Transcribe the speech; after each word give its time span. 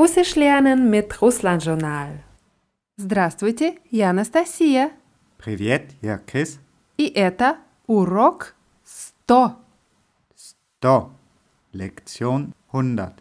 Russisch 0.00 0.34
lernen 0.34 0.88
mit 0.88 1.20
Russland 1.20 1.62
Journal. 1.62 2.22
Здравствуйте, 2.96 3.76
я 3.90 4.08
Анастасия. 4.08 4.92
Привет, 5.36 5.90
я 6.00 6.16
Крис. 6.16 6.58
И 6.96 7.06
это 7.06 7.58
урок 7.86 8.54
100. 8.82 9.56
100. 10.80 11.10
Lektion 11.74 12.52
100. 12.72 13.12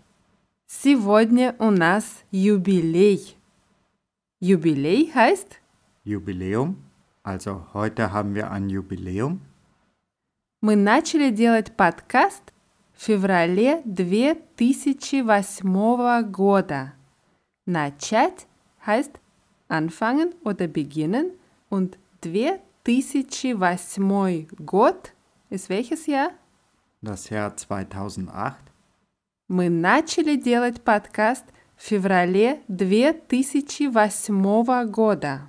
Сегодня 0.68 1.54
у 1.60 1.70
нас 1.70 2.24
юбилей. 2.32 3.36
Юбилей 4.40 5.12
heißt 5.14 5.60
Jubiläum. 6.06 6.78
Also 7.24 7.66
heute 7.74 8.14
haben 8.14 8.34
wir 8.36 8.52
ein 8.52 8.70
Jubiläum. 8.70 9.42
мы 10.62 10.78
начали 10.78 11.30
делать 11.30 11.74
подкаст 11.76 12.54
феврале 13.05 13.83
2008 13.85 16.25
года. 16.31 16.95
Начать 17.67 18.47
heißt 18.87 19.21
anfangen 19.69 20.35
oder 20.43 20.69
beginnen 20.69 21.33
und 21.69 21.99
2008 22.23 24.57
год 24.65 25.13
ist 25.51 25.69
welches 25.69 26.07
Jahr? 26.07 26.31
Das 27.03 27.29
Jahr 27.29 27.55
2008. 27.55 28.57
Мы 29.49 29.69
начали 29.69 30.37
делать 30.37 30.83
подкаст 30.83 31.45
в 31.77 31.83
феврале 31.83 32.63
2008 32.69 34.91
года. 34.91 35.43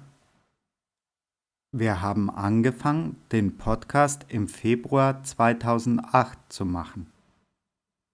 Wir 1.71 2.01
haben 2.01 2.29
angefangen, 2.29 3.15
den 3.31 3.55
Podcast 3.57 4.25
im 4.29 4.49
Februar 4.49 5.23
2008 5.23 6.37
zu 6.49 6.65
machen. 6.65 7.07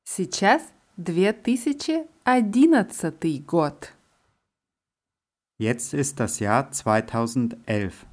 Сейчас 0.08 0.62
2011 0.96 3.44
год. 3.44 3.92
Jetzt 5.58 5.94
ist 5.94 6.20
das 6.20 6.38
Jahr 6.38 6.70
2011. 6.70 8.06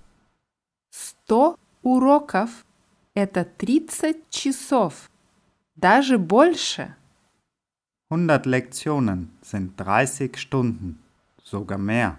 100 0.90 1.56
уроков– 1.84 2.66
это 3.14 3.46
30 3.46 4.28
часов. 4.32 5.12
Даже 5.76 6.18
больше. 6.18 6.96
100 8.10 8.50
Lektionen 8.50 9.30
sind 9.44 9.78
30 9.78 10.36
Stunden, 10.36 10.98
sogar 11.44 11.78
mehr. 11.78 12.18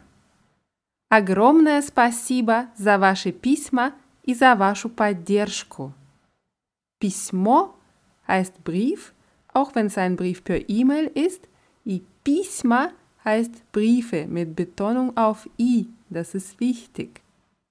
Огромное 1.08 1.82
спасибо 1.82 2.68
за 2.76 2.96
ваши 2.98 3.32
письма 3.32 3.92
и 4.22 4.34
за 4.34 4.54
вашу 4.54 4.88
поддержку. 4.88 5.92
Письмо 7.00 7.74
heißt 8.28 8.62
Brief, 8.64 9.10
auch 9.53 9.75
wenn 9.75 9.87
es 9.87 9.97
ein 9.97 10.15
Brief 10.15 10.43
per 10.43 10.69
E-Mail 10.69 11.11
ist. 11.13 11.47
И 11.85 12.01
письма 12.23 12.91
heißt 13.25 13.71
Briefe 13.71 14.27
mit 14.27 14.55
Betonung 14.55 15.15
auf 15.17 15.49
i, 15.57 15.87
das 16.09 16.35
ist 16.35 16.59
wichtig. 16.59 17.21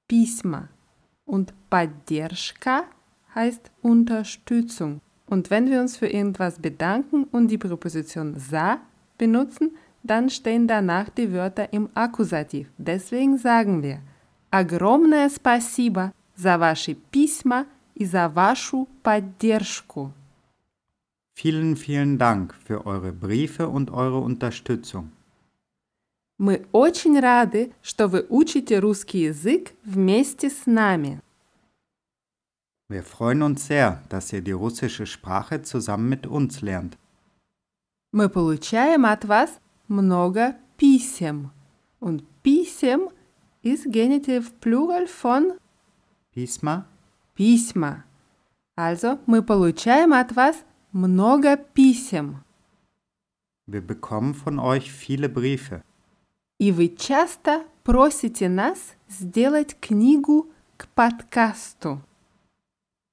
Письма. 0.09 0.69
Und 1.27 1.53
поддержка 1.71 2.85
heißt 3.35 3.71
Unterstützung. 3.83 5.01
Und 5.27 5.51
wenn 5.51 5.69
wir 5.71 5.81
uns 5.81 5.97
für 5.97 6.07
irgendwas 6.07 6.59
bedanken 6.59 7.25
und 7.25 7.49
die 7.49 7.59
Präposition 7.59 8.37
za 8.39 8.81
benutzen, 9.19 9.77
dann 10.03 10.31
stehen 10.31 10.67
danach 10.67 11.11
die 11.11 11.33
Wörter 11.33 11.73
im 11.73 11.91
Akkusativ. 11.95 12.69
Deswegen 12.79 13.37
sagen 13.37 13.83
wir 13.83 14.01
огромное 14.51 15.29
спасибо 15.29 16.13
за 16.35 16.57
ваши 16.57 16.95
письма 16.95 17.67
и 17.95 18.05
за 18.05 18.29
вашу 18.29 18.89
поддержку. 19.03 20.13
Vielen, 21.35 21.77
vielen 21.77 22.19
Dank 22.19 22.55
für 22.55 22.85
eure 22.85 23.13
Briefe 23.13 23.69
und 23.69 23.91
eure 23.91 24.19
Unterstützung. 24.19 25.13
Мы 26.41 26.67
очень 26.73 27.19
рады, 27.19 27.73
что 27.83 28.07
вы 28.09 28.25
учите 28.29 28.79
русский 28.79 29.25
язык 29.25 29.73
вместе 29.85 30.51
с 30.51 30.67
нами. 30.67 31.21
Wir 32.89 33.03
freuen 33.03 33.43
uns 33.43 33.67
sehr, 33.67 34.03
dass 34.09 34.33
ihr 34.33 34.41
die 34.41 34.53
russische 34.53 35.05
Sprache 35.05 35.63
zusammen 35.63 36.09
mit 36.09 36.27
uns 36.27 36.63
lernt. 36.63 36.97
Мы 38.13 38.29
получаем 38.29 39.05
от 39.05 39.25
вас 39.25 39.61
много 39.89 40.57
писем. 40.77 41.51
Und 42.01 42.25
писем 42.43 43.11
ist 43.63 43.93
Genitiv 43.93 44.59
Plural 44.61 45.07
von 45.07 45.59
Pisma, 46.33 46.87
письма. 47.35 48.05
Also, 48.77 49.19
мы 49.27 49.43
получаем 49.43 50.13
от 50.13 50.33
вас 50.33 50.65
много 50.93 51.57
писем. 51.57 52.45
wir 53.69 53.87
bekommen 53.87 54.35
von 54.35 54.59
euch 54.59 54.91
viele 54.91 55.29
Briefe. 55.29 55.83
И 56.59 56.73
вы 56.73 56.89
часто 56.97 57.65
просите 57.85 58.49
нас 58.49 58.97
сделать 59.09 59.77
книгу 59.81 60.49
к 60.77 60.89
подкасту. 60.89 62.01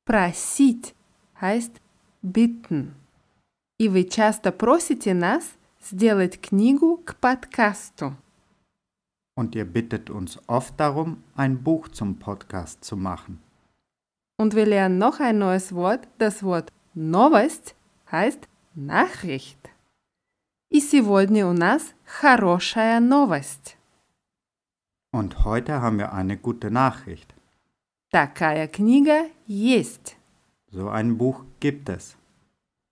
Просить 0.06 0.96
heißt 1.42 1.82
bitten. 2.24 2.94
И 3.78 3.90
вы 3.90 4.06
часто 4.06 4.52
просите 4.52 5.14
нас 5.14 5.44
сделать 5.82 6.40
книгу 6.42 6.98
к 7.06 7.16
подкасту. 7.18 8.16
Und 9.38 9.54
ihr 9.56 9.66
bittet 9.66 10.10
uns 10.10 10.40
oft 10.48 10.80
darum, 10.80 11.22
ein 11.36 11.62
Buch 11.62 11.90
zum 11.90 12.16
Podcast 12.16 12.84
zu 12.86 12.96
machen. 12.96 13.42
Und 14.38 14.56
wir 14.56 14.66
lernen 14.66 14.98
noch 14.98 15.20
ein 15.20 15.38
neues 15.38 15.76
Wort. 15.76 16.08
Das 16.18 16.42
Wort 16.42 16.72
новость 16.94 17.76
heißt 18.12 18.48
Nachricht. 18.76 19.58
И 20.70 20.80
сегодня 20.80 21.48
у 21.48 21.54
нас 21.54 21.94
хорошая 22.06 23.00
новость. 23.00 23.78
Und 25.12 25.46
heute 25.46 25.82
haben 25.82 25.98
wir 25.98 26.12
eine 26.14 26.38
gute 26.38 26.70
Nachricht. 26.70 27.34
Такая 28.12 28.68
книга 28.68 29.30
есть. 29.48 30.18
So 30.72 30.90
ein 30.90 31.18
Buch 31.18 31.46
gibt 31.60 31.90
es. 31.90 32.18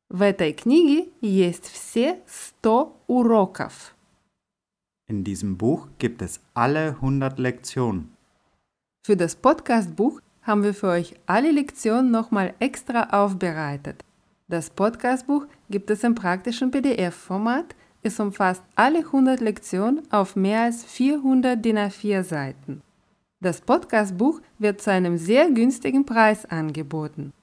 В 0.09 0.22
этой 0.22 0.54
книге 0.54 1.09
есть 1.22 1.68
все 1.68 2.22
100 2.62 2.94
уроков. 3.08 3.94
In 5.08 5.24
diesem 5.24 5.58
Buch 5.58 5.88
gibt 5.98 6.22
es 6.22 6.40
alle 6.54 6.92
100 7.02 7.40
Lektionen. 7.40 8.16
Für 9.06 9.18
das 9.18 9.36
Podcastbuch 9.36 10.22
haben 10.49 10.65
wir 10.65 10.75
für 10.75 10.89
euch 10.89 11.15
alle 11.27 11.53
Lektionen 11.53 12.11
nochmal 12.11 12.55
extra 12.59 13.11
aufbereitet. 13.11 14.03
Das 14.49 14.71
Podcastbuch 14.71 15.47
gibt 15.69 15.91
es 15.91 16.03
im 16.03 16.15
praktischen 16.15 16.71
PDF-Format. 16.71 17.77
Es 18.03 18.19
umfasst 18.19 18.63
alle 18.75 19.01
100 19.01 19.41
Lektionen 19.41 20.11
auf 20.11 20.37
mehr 20.37 20.63
als 20.63 20.85
400 20.85 21.63
DIN 21.63 21.77
A4 21.77 22.23
Seiten. 22.23 22.81
Das 23.41 23.61
Podcastbuch 23.61 24.41
wird 24.59 24.81
zu 24.81 24.91
einem 24.91 25.19
sehr 25.19 25.51
günstigen 25.51 26.07
Preis 26.07 26.47
angeboten. 26.47 27.35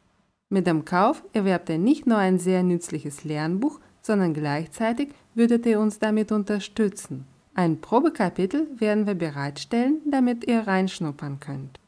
Mit 0.49 0.65
dem 0.65 0.83
Kauf 0.83 1.23
erwerbt 1.31 1.69
ihr 1.69 1.77
nicht 1.77 2.07
nur 2.07 2.17
ein 2.17 2.39
sehr 2.39 2.63
nützliches 2.63 3.23
Lernbuch, 3.23 3.79
sondern 4.01 4.33
gleichzeitig 4.33 5.09
würdet 5.35 5.65
ihr 5.67 5.79
uns 5.79 5.99
damit 5.99 6.31
unterstützen. 6.31 7.25
Ein 7.53 7.81
Probekapitel 7.81 8.67
werden 8.77 9.05
wir 9.05 9.15
bereitstellen, 9.15 10.01
damit 10.09 10.45
ihr 10.47 10.61
reinschnuppern 10.67 11.39
könnt. 11.39 11.79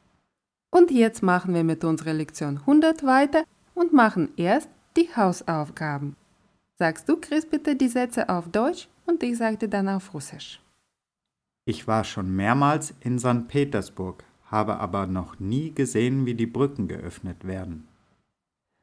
Und 0.71 0.91
jetzt 0.91 1.23
machen 1.23 1.55
wir 1.55 1.65
mit 1.65 1.84
unserer 1.84 2.15
Lektion 2.15 2.59
100 2.59 3.05
weiter 3.05 3.45
und 3.75 3.93
machen 3.93 4.31
erst 4.37 4.69
die 4.97 5.09
Hausaufgaben. 5.15 6.17
Sagst 6.78 7.09
du, 7.09 7.17
Chris, 7.17 7.47
bitte 7.47 7.77
die 7.77 7.89
Sätze 7.89 8.28
auf 8.28 8.49
Deutsch 8.49 8.89
und 9.06 9.23
ich 9.23 9.37
sagte 9.37 9.69
dann 9.69 9.89
auf 9.89 10.15
Russisch. 10.15 10.61
Ich 11.65 11.87
war 11.87 12.05
schon 12.05 12.34
mehrmals 12.34 12.95
in 13.00 13.19
St. 13.19 13.47
Petersburg, 13.49 14.25
habe 14.47 14.81
aber 14.81 15.06
noch 15.06 15.39
nie 15.39 15.71
gesehen, 15.73 16.26
wie 16.26 16.35
die 16.35 16.47
Brücken 16.47 16.88
geöffnet 16.88 17.47
werden. 17.47 17.87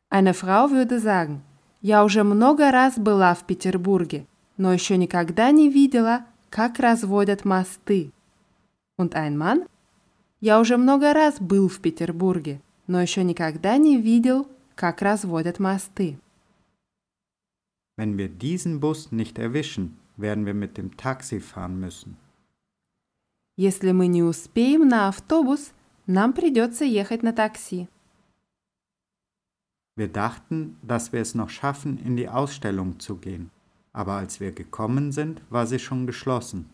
Eine 0.10 0.34
Frau 0.34 0.72
würde 0.72 1.00
sagen, 1.00 1.44
я 1.81 2.04
уже 2.04 2.24
много 2.24 2.72
раз 2.72 2.98
была 2.98 3.34
в 3.36 3.46
Петербурге, 3.46 4.26
но 4.58 4.74
еще 4.74 4.98
никогда 4.98 5.52
не 5.52 5.70
видела, 5.70 6.26
как 6.50 6.80
разводят 6.80 7.46
мосты. 7.46 8.12
Und 8.98 9.16
ein 9.16 9.38
Mann, 9.38 9.66
я 10.41 10.61
уже 10.61 10.77
много 10.77 11.13
раз 11.13 11.41
был 11.41 11.69
в 11.69 11.81
Петербурге, 11.81 12.61
но 12.87 13.01
еще 13.01 13.25
никогда 13.25 13.77
не 13.77 13.99
видел, 13.99 14.49
как 14.75 15.03
разводят 15.03 15.59
мосты. 15.59 16.19
Wenn 17.97 18.17
wir 18.17 18.29
diesen 18.29 18.81
Bus 18.81 19.13
nicht 19.13 19.39
erwischen, 19.39 19.97
werden 20.17 20.47
wir 20.47 20.55
mit 20.55 20.77
dem 20.77 20.97
Taxi 20.97 21.41
fahren 21.41 21.79
müssen. 21.79 22.17
Если 23.57 23.93
мы 23.93 24.09
не 24.09 24.23
успеем 24.23 24.89
на 24.89 25.09
автобус, 25.09 25.73
нам 26.07 26.33
придется 26.33 26.85
ехать 26.85 27.23
на 27.23 27.33
такси. 27.33 27.89
Wir 29.97 30.09
dachten, 30.09 30.77
dass 30.83 31.13
wir 31.13 31.21
es 31.21 31.37
noch 31.37 31.51
schaffen, 31.51 31.99
in 31.99 32.17
die 32.17 32.29
Ausstellung 32.29 32.99
zu 32.99 33.15
gehen, 33.17 33.51
aber 33.93 34.15
als 34.15 34.41
wir 34.41 34.51
gekommen 34.51 35.13
sind, 35.13 35.41
war 35.51 35.69
sie 35.69 35.79
schon 35.79 36.05
geschlossen. 36.05 36.69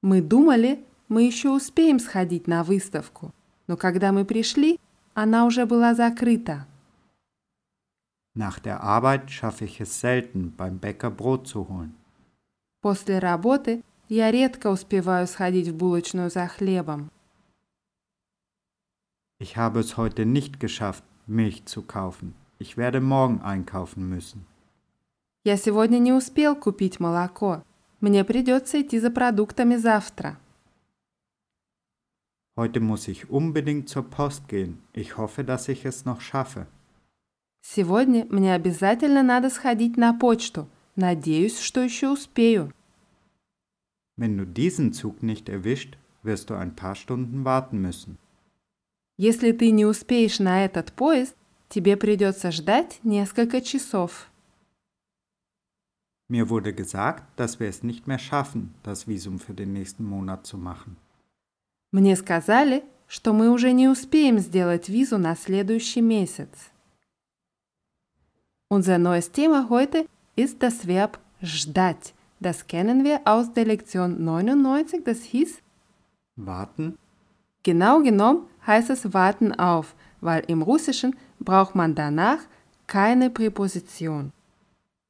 Мы 0.00 0.22
думали, 0.22 0.78
мы 1.08 1.22
еще 1.22 1.50
успеем 1.50 1.98
сходить 1.98 2.46
на 2.46 2.62
выставку, 2.64 3.32
но 3.66 3.76
когда 3.76 4.12
мы 4.12 4.24
пришли, 4.24 4.78
она 5.14 5.46
уже 5.46 5.66
была 5.66 5.94
закрыта. 5.94 6.66
Nach 8.34 8.60
der 8.60 8.82
Arbeit 8.82 9.30
schaffe 9.30 9.64
ich 9.64 9.80
es 9.80 10.00
selten, 10.00 10.54
beim 10.56 10.78
Bäcker 10.78 11.10
Brot 11.10 11.48
zu 11.48 11.68
holen. 11.68 11.94
После 12.80 13.18
работы 13.18 13.82
я 14.08 14.30
редко 14.30 14.68
успеваю 14.68 15.26
сходить 15.26 15.68
в 15.68 15.74
булочную 15.76 16.30
за 16.30 16.46
хлебом. 16.46 17.10
Ich 19.40 19.56
habe 19.56 19.80
es 19.80 19.96
heute 19.96 20.24
nicht 20.24 20.60
geschafft, 20.60 21.04
Milch 21.26 21.64
zu 21.66 21.82
kaufen. 21.82 22.34
Ich 22.58 22.76
werde 22.76 23.00
morgen 23.00 23.40
einkaufen 23.40 24.08
müssen. 24.08 24.46
Я 25.44 25.56
сегодня 25.56 25.98
не 25.98 26.12
успел 26.12 26.54
купить 26.54 27.00
молоко. 27.00 27.62
Мне 28.00 28.24
придется 28.24 28.80
идти 28.80 28.98
за 29.00 29.10
продуктами 29.10 29.76
завтра. 29.76 30.38
Heute 32.57 32.79
muss 32.79 33.07
ich 33.07 33.29
unbedingt 33.29 33.89
zur 33.89 34.03
Post 34.03 34.47
gehen. 34.47 34.77
Ich 34.93 35.17
hoffe, 35.17 35.43
dass 35.43 35.67
ich 35.67 35.85
es 35.85 36.05
noch 36.05 36.21
schaffe. 36.21 36.67
Сегодня 37.65 38.25
мне 38.29 38.53
обязательно 38.53 39.23
надо 39.23 39.49
сходить 39.49 39.97
на 39.97 40.13
почту. 40.13 40.67
Надеюсь, 40.95 41.59
что 41.59 41.81
еще 41.81 42.09
успею. 42.09 42.71
Wenn 44.15 44.37
du 44.37 44.45
diesen 44.45 44.93
Zug 44.93 45.23
nicht 45.23 45.49
erwischt, 45.49 45.97
wirst 46.21 46.49
du 46.49 46.53
ein 46.53 46.75
paar 46.75 46.95
Stunden 46.95 47.45
warten 47.45 47.81
müssen. 47.81 48.17
Если 49.17 49.51
ты 49.51 49.71
не 49.71 49.85
успеешь 49.85 50.39
на 50.39 50.65
этот 50.65 50.93
поезд, 50.93 51.35
тебе 51.69 51.97
придется 51.97 52.51
ждать 52.51 52.99
несколько 53.03 53.61
часов. 53.61 54.29
Mir 56.29 56.49
wurde 56.49 56.73
gesagt, 56.73 57.23
dass 57.37 57.59
wir 57.59 57.67
es 57.67 57.83
nicht 57.83 58.07
mehr 58.07 58.19
schaffen, 58.19 58.73
das 58.83 59.07
Visum 59.07 59.39
für 59.39 59.53
den 59.53 59.73
nächsten 59.73 60.03
Monat 60.03 60.45
zu 60.45 60.57
machen. 60.57 60.97
Мне 61.91 62.15
сказали, 62.15 62.83
что 63.07 63.33
мы 63.33 63.49
уже 63.49 63.71
не 63.71 63.87
успеем 63.87 64.39
сделать 64.39 64.89
визу 64.89 65.17
на 65.17 65.35
следующий 65.35 66.01
месяц. 66.01 66.49
Unser 68.69 68.97
neues 68.97 69.31
Thema 69.31 69.69
heute 69.69 70.07
ist 70.35 70.63
das 70.63 70.87
Verb 70.87 71.19
ждать. 71.41 72.13
Das 72.39 72.65
kennen 72.67 73.03
wir 73.03 73.21
aus 73.25 73.53
der 73.53 73.65
Lektion 73.65 74.23
99, 74.23 75.03
das 75.03 75.21
hieß 75.21 75.61
Warten? 76.35 76.97
Genau 77.61 78.01
genommen 78.01 78.47
heißt 78.65 78.89
es 78.89 79.13
warten 79.13 79.53
auf, 79.53 79.95
weil 80.21 80.43
im 80.47 80.61
Russischen 80.61 81.15
braucht 81.39 81.75
man 81.75 81.95
danach 81.95 82.39
keine 82.87 83.29
Präposition. 83.29 84.31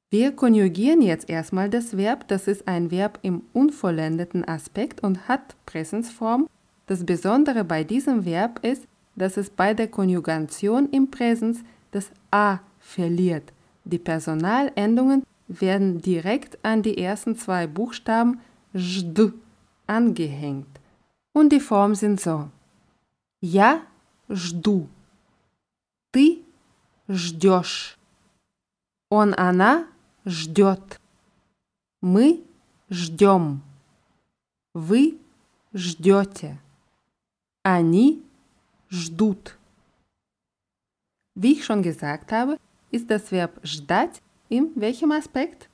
Wir 0.09 0.35
konjugieren 0.35 1.01
jetzt 1.01 1.29
erstmal 1.29 1.69
das 1.69 1.97
Verb, 1.97 2.27
das 2.27 2.47
ist 2.47 2.67
ein 2.67 2.91
Verb 2.91 3.17
im 3.23 3.43
unvollendeten 3.53 4.47
Aspekt 4.47 5.01
und 5.01 5.27
hat 5.27 5.55
Präsensform. 5.65 6.47
Das 6.87 7.05
Besondere 7.05 7.63
bei 7.63 7.83
diesem 7.83 8.25
Verb 8.25 8.59
ist, 8.63 8.87
dass 9.15 9.37
es 9.37 9.49
bei 9.49 9.73
der 9.73 9.87
Konjugation 9.87 10.89
im 10.89 11.09
Präsens 11.09 11.63
das 11.91 12.11
a 12.31 12.59
verliert. 12.79 13.53
Die 13.85 13.99
Personalendungen 13.99 15.23
werden 15.47 16.01
direkt 16.01 16.57
an 16.63 16.81
die 16.81 16.97
ersten 16.97 17.35
zwei 17.35 17.67
Buchstaben 17.67 18.39
жд 18.75 19.33
angehängt. 19.87 20.79
Und 21.33 21.51
die 21.51 21.59
Formen 21.59 21.95
sind 21.95 22.19
so. 22.19 22.49
Я 23.41 23.81
жду. 24.29 24.87
Ты 26.11 26.39
ждешь. 27.09 27.97
Он, 29.09 29.33
она 29.33 29.85
ждет. 30.25 30.99
Мы 32.01 32.41
ждем. 32.89 33.61
Вы 34.73 35.17
ждете. 35.73 36.57
Они 37.63 38.21
ждут. 38.89 39.57
Wie 41.35 41.53
ich 41.53 41.65
schon 41.65 41.81
gesagt 41.81 42.31
habe, 42.31 42.57
ist 42.91 43.09
das 43.09 43.31
Verb 43.31 43.59
ждать 43.65 44.21
in 44.49 44.71
welchem 44.75 45.11
Aspekt? 45.11 45.69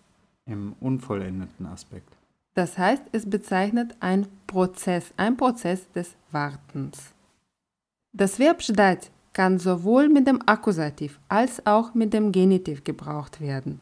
Im 0.45 0.73
unvollendeten 0.79 1.65
Aspekt. 1.65 2.13
Das 2.53 2.77
heißt, 2.77 3.03
es 3.11 3.29
bezeichnet 3.29 3.95
ein 3.99 4.27
Prozess, 4.47 5.13
ein 5.17 5.37
Prozess 5.37 5.89
des 5.91 6.15
Wartens. 6.31 7.13
Das 8.13 8.39
Verb 8.39 8.61
ждать 8.61 9.11
kann 9.33 9.59
sowohl 9.59 10.09
mit 10.09 10.27
dem 10.27 10.41
Akkusativ 10.47 11.19
als 11.29 11.65
auch 11.65 11.93
mit 11.93 12.13
dem 12.13 12.31
Genitiv 12.31 12.83
gebraucht 12.83 13.41
werden. 13.41 13.81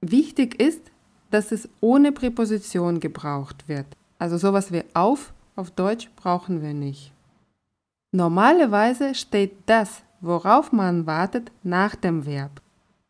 Wichtig 0.00 0.60
ist, 0.60 0.82
dass 1.30 1.52
es 1.52 1.68
ohne 1.80 2.12
Präposition 2.12 3.00
gebraucht 3.00 3.68
wird. 3.68 3.86
Also 4.18 4.38
sowas 4.38 4.72
wie 4.72 4.84
auf 4.94 5.32
auf 5.56 5.70
Deutsch 5.70 6.08
brauchen 6.16 6.62
wir 6.62 6.72
nicht. 6.72 7.11
Normalerweise 8.12 9.14
steht 9.14 9.52
das, 9.66 10.02
worauf 10.20 10.72
man 10.72 11.06
wartet, 11.06 11.52
nach 11.62 11.94
dem 11.94 12.24
Verb. 12.24 12.62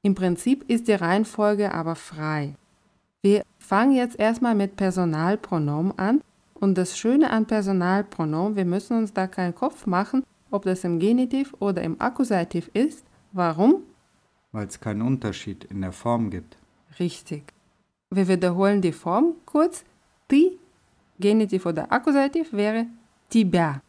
Im 0.02 0.14
Prinzip 0.14 0.68
ist 0.68 0.88
die 0.88 0.92
Reihenfolge 0.92 1.72
aber 1.72 1.94
frei. 1.94 2.54
Wir 3.22 3.42
fangen 3.58 3.92
jetzt 3.92 4.18
erstmal 4.18 4.54
mit 4.54 4.76
Personalpronomen 4.76 5.98
an. 5.98 6.20
Und 6.54 6.76
das 6.76 6.98
Schöne 6.98 7.30
an 7.30 7.46
Personalpronomen, 7.46 8.56
wir 8.56 8.64
müssen 8.64 8.98
uns 8.98 9.12
da 9.12 9.28
keinen 9.28 9.54
Kopf 9.54 9.86
machen, 9.86 10.24
ob 10.50 10.64
das 10.64 10.82
im 10.82 10.98
Genitiv 10.98 11.54
oder 11.60 11.82
im 11.82 12.00
Akkusativ 12.00 12.68
ist. 12.74 13.04
Warum? 13.32 13.82
Weil 14.50 14.66
es 14.66 14.80
keinen 14.80 15.02
Unterschied 15.02 15.64
in 15.64 15.82
der 15.82 15.92
Form 15.92 16.30
gibt. 16.30 16.56
Richtig. 16.98 17.52
Wir 18.10 18.26
wiederholen 18.26 18.80
die 18.80 18.92
Form 18.92 19.34
kurz. 19.44 19.84
Ты, 20.26 20.58
Genitiv 21.20 21.66
oder 21.66 21.92
Akkusativ 21.92 22.52
wäre 22.52 22.86
тебя. 23.28 23.82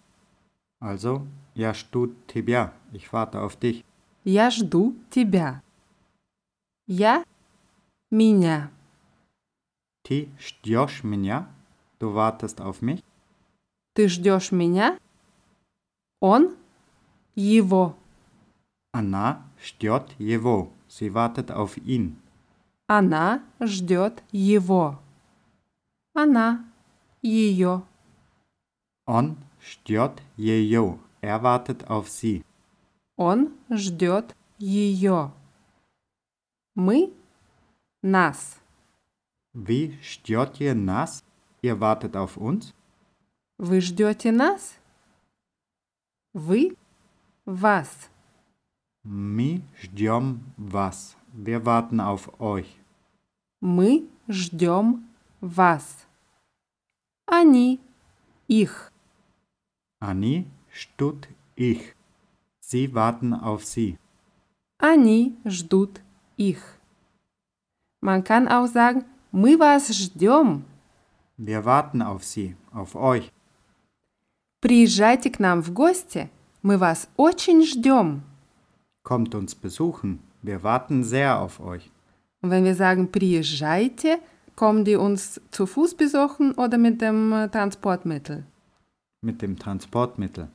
Also, 0.84 1.26
я 1.54 1.72
жду 1.72 2.14
тебя. 2.26 2.74
Ich 2.92 3.10
warte 3.10 3.40
auf 3.40 3.56
dich. 3.56 3.82
Я 4.22 4.50
жду 4.50 4.94
тебя. 5.08 5.62
Я 6.86 7.24
меня. 8.10 8.70
Ты 10.02 10.28
ждешь 10.38 11.02
меня? 11.02 11.48
Du 11.98 12.12
wartest 12.12 12.60
auf 12.60 12.82
mich? 12.82 13.02
Ты 13.94 14.08
ждешь 14.08 14.52
меня? 14.52 14.98
Он 16.20 16.54
его. 17.34 17.96
Она 18.92 19.42
ждет 19.58 20.14
его. 20.18 20.70
Sie 20.88 21.14
wartet 21.14 21.50
auf 21.50 21.78
ihn. 21.78 22.20
Она 22.88 23.42
ждет 23.58 24.22
его. 24.32 25.00
Она 26.12 26.66
ее. 27.22 27.82
Он 29.06 29.38
ждет 29.63 30.21
ее. 30.37 30.99
Er 31.21 31.43
wartet 31.43 31.89
auf 31.89 32.07
sie. 32.09 32.43
Он 33.17 33.53
ждет 33.69 34.35
ее. 34.57 35.31
Мы 36.75 37.13
нас. 38.01 38.57
Wie 39.53 39.97
ждет 40.01 40.61
ihr 40.61 40.75
нас? 40.75 41.23
Ihr 41.61 41.79
wartet 41.79 42.15
auf 42.15 42.37
uns? 42.37 42.73
Вы 43.57 43.81
ждете 43.81 44.31
нас? 44.31 44.75
Вы 46.33 46.77
вас. 47.45 48.09
Мы 49.03 49.61
ждем 49.81 50.39
вас. 50.55 51.17
Wir 51.33 51.65
warten 51.65 51.99
auf 51.99 52.39
euch. 52.39 52.79
Мы 53.59 54.07
ждем 54.29 55.09
вас. 55.41 56.07
Они 57.25 57.79
их. 58.47 58.91
Они 60.03 60.47
ждут 60.71 61.27
их. 61.55 61.95
Sie 62.61 62.93
warten 62.93 63.33
auf 63.33 63.65
sie. 63.65 63.97
Они 64.77 65.35
ждут 65.45 66.01
их. 66.37 66.79
Man 68.01 68.23
kann 68.23 68.47
auch 68.47 68.67
sagen, 68.67 69.05
мы 69.31 69.57
вас 69.57 69.89
ждем. 69.89 70.63
Wir 71.37 71.65
warten 71.65 72.01
auf 72.01 72.23
sie, 72.23 72.55
auf 72.71 72.95
euch. 72.95 73.31
Приезжайте 74.61 75.29
к 75.29 75.39
нам 75.39 75.61
в 75.61 75.71
гости. 75.73 76.29
Мы 76.61 76.77
вас 76.77 77.09
очень 77.17 77.63
ждем. 77.63 78.23
Kommt 79.03 79.33
uns 79.35 79.55
besuchen. 79.55 80.19
Wir 80.41 80.63
warten 80.63 81.03
sehr 81.03 81.39
auf 81.39 81.59
euch. 81.59 81.89
Und 82.41 82.51
wenn 82.51 82.63
wir 82.63 82.75
sagen 82.75 83.11
приезжайте, 83.11 84.19
kommen 84.55 84.85
die 84.85 84.95
uns 84.95 85.41
zu 85.51 85.65
Fuß 85.65 85.95
besuchen 85.95 86.53
oder 86.53 86.77
mit 86.77 87.01
dem 87.01 87.33
äh, 87.33 87.49
Transportmittel? 87.49 88.45
Mit 89.23 89.41
dem 89.41 89.57
Transportmittel. 89.57 90.47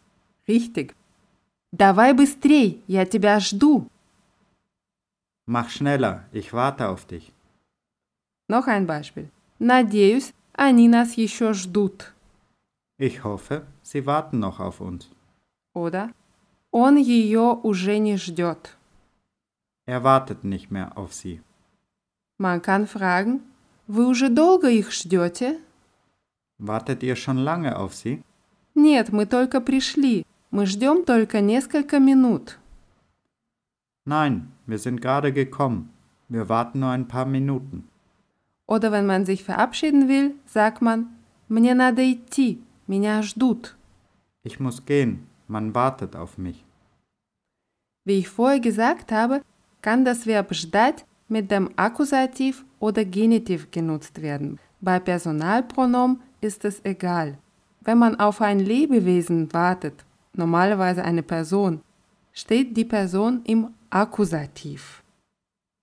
Richtig. 0.49 0.95
Давай 1.73 2.15
быстрей, 2.15 2.83
я 2.87 3.05
тебя 3.05 3.41
жду. 3.41 3.89
Mach 5.47 5.69
schneller, 5.71 6.25
ich 6.33 6.53
warte 6.53 6.89
auf 6.89 7.05
dich. 7.05 7.33
Noch 8.49 8.67
ein 8.67 8.87
Beispiel. 8.87 9.29
Надеюсь, 9.59 10.33
они 10.53 10.89
нас 10.89 11.15
еще 11.17 11.53
ждут. 11.53 12.15
Ich 12.99 13.25
hoffe, 13.25 13.67
sie 13.83 14.07
warten 14.07 14.39
noch 14.39 14.61
auf 14.61 14.81
uns. 14.81 15.11
Oder 15.75 16.11
он 16.71 16.97
ее 16.97 17.55
уже 17.63 17.99
не 17.99 18.17
ждет. 18.17 18.77
Er 19.87 20.03
wartet 20.03 20.45
nicht 20.45 20.71
mehr 20.71 20.97
auf 20.97 21.13
sie. 21.13 21.41
Man 22.39 22.63
kann 22.63 22.87
fragen, 22.87 23.41
вы 23.87 24.07
уже 24.07 24.29
долго 24.29 24.71
их 24.71 24.93
ждете? 24.93 25.61
Wartet 26.59 27.03
ihr 27.03 27.17
schon 27.17 27.39
lange 27.39 27.77
auf 27.77 27.95
sie? 27.95 28.23
Нет, 28.79 29.13
мы 29.13 29.27
только 29.27 29.61
пришли. 29.61 30.27
Мы 30.51 30.67
ждем 30.67 31.05
только 31.05 31.41
несколько 31.41 31.99
минут. 31.99 32.59
Nein, 34.07 34.53
wir 34.67 34.79
sind 34.79 35.01
gerade 35.01 35.33
gekommen. 35.33 35.91
Wir 36.29 36.49
warten 36.49 36.81
nur 36.81 36.91
ein 36.91 37.09
paar 37.09 37.27
Minuten. 37.27 37.89
Oder 38.67 38.93
wenn 38.93 39.07
man 39.07 39.25
sich 39.25 39.45
verabschieden 39.45 40.09
will, 40.09 40.35
sagt 40.47 40.83
man 40.83 41.09
Мне 41.49 41.75
надо 41.75 42.03
идти, 42.11 42.61
меня 42.87 43.23
ждут. 43.23 43.77
Ich 44.43 44.61
muss 44.61 44.85
gehen, 44.85 45.27
man 45.49 45.75
wartet 45.75 46.17
auf 46.17 46.39
mich. 46.39 46.65
Wie 48.05 48.19
ich 48.19 48.29
vorher 48.29 48.61
gesagt 48.61 49.13
habe, 49.13 49.43
kann 49.83 50.05
das 50.05 50.27
Verb 50.27 50.55
ждать 50.55 51.05
mit 51.29 51.51
dem 51.51 51.71
Akkusativ 51.77 52.65
oder 52.81 53.05
Genitiv 53.05 53.71
genutzt 53.71 54.21
werden. 54.23 54.59
Bei 54.81 54.99
Personalpronomen 54.99 56.21
ist 56.41 56.65
es 56.65 56.85
egal. 56.85 57.39
Wenn 57.89 57.99
man 57.99 58.19
auf 58.19 58.41
ein 58.41 58.61
Lebewesen 58.61 59.53
wartet, 59.53 60.05
normalerweise 60.33 61.05
eine 61.05 61.23
Person, 61.23 61.81
steht 62.33 62.77
die 62.77 62.85
Person 62.85 63.43
im 63.45 63.69
Akkusativ. 63.91 65.03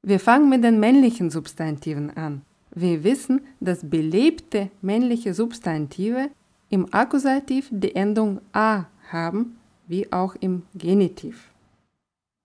Wir 0.03 0.19
fangen 0.19 0.49
mit 0.49 0.63
den 0.63 0.79
männlichen 0.79 1.29
Substantiven 1.29 2.15
an. 2.17 2.41
Wir 2.73 3.03
wissen, 3.03 3.41
dass 3.59 3.89
belebte 3.89 4.69
männliche 4.81 5.33
Substantive 5.33 6.29
im 6.69 6.91
Akkusativ 6.93 7.67
die 7.71 7.95
Endung 7.95 8.41
a 8.53 8.85
haben, 9.09 9.57
wie 9.87 10.11
auch 10.11 10.35
im 10.39 10.63
Genitiv. 10.73 11.51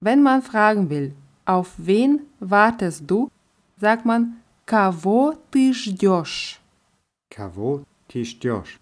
Wenn 0.01 0.23
man 0.23 0.43
fragen 0.43 0.91
will, 0.91 1.15
auf 1.45 1.75
wen 1.79 2.23
wartest 2.41 3.05
du, 3.07 3.31
sagt 3.79 4.05
man 4.05 4.37
Кого 4.67 5.35
ты 5.53 5.73
ждешь? 5.73 6.61
Кого 7.31 7.85
ты 8.09 8.25
ждешь? 8.25 8.80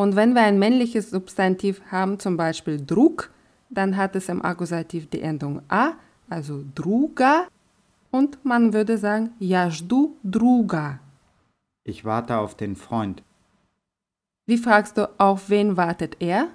Und 0.00 0.14
wenn 0.14 0.34
wir 0.34 0.42
ein 0.42 0.58
männliches 0.58 1.10
Substantiv 1.10 1.80
haben, 1.90 2.18
zum 2.18 2.36
Beispiel 2.36 2.84
Druck, 2.84 3.30
dann 3.70 3.96
hat 3.96 4.14
es 4.14 4.28
im 4.28 4.44
Akkusativ 4.44 5.08
die 5.08 5.22
Endung 5.22 5.62
a, 5.68 5.92
also 6.28 6.64
druga, 6.74 7.46
und 8.10 8.44
man 8.44 8.72
würde 8.72 8.98
sagen 8.98 9.30
Я 9.38 9.70
жду 9.70 10.16
друга. 10.22 11.00
Ich 11.84 12.04
warte 12.04 12.38
auf 12.38 12.54
den 12.54 12.76
Freund. 12.76 13.22
Wie 14.46 14.58
fragst 14.58 14.96
du, 14.96 15.08
auf 15.18 15.50
wen 15.50 15.76
wartet 15.76 16.16
er? 16.20 16.48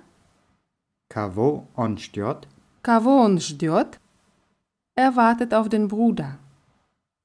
Кого 1.10 1.68
он 1.76 1.98
ждет? 1.98 2.48
Кого 2.84 3.22
он 3.22 3.40
ждет? 3.40 4.00
Er 4.96 5.16
wartet 5.16 5.54
auf 5.54 5.68
den 5.70 5.88
Bruder. 5.88 6.38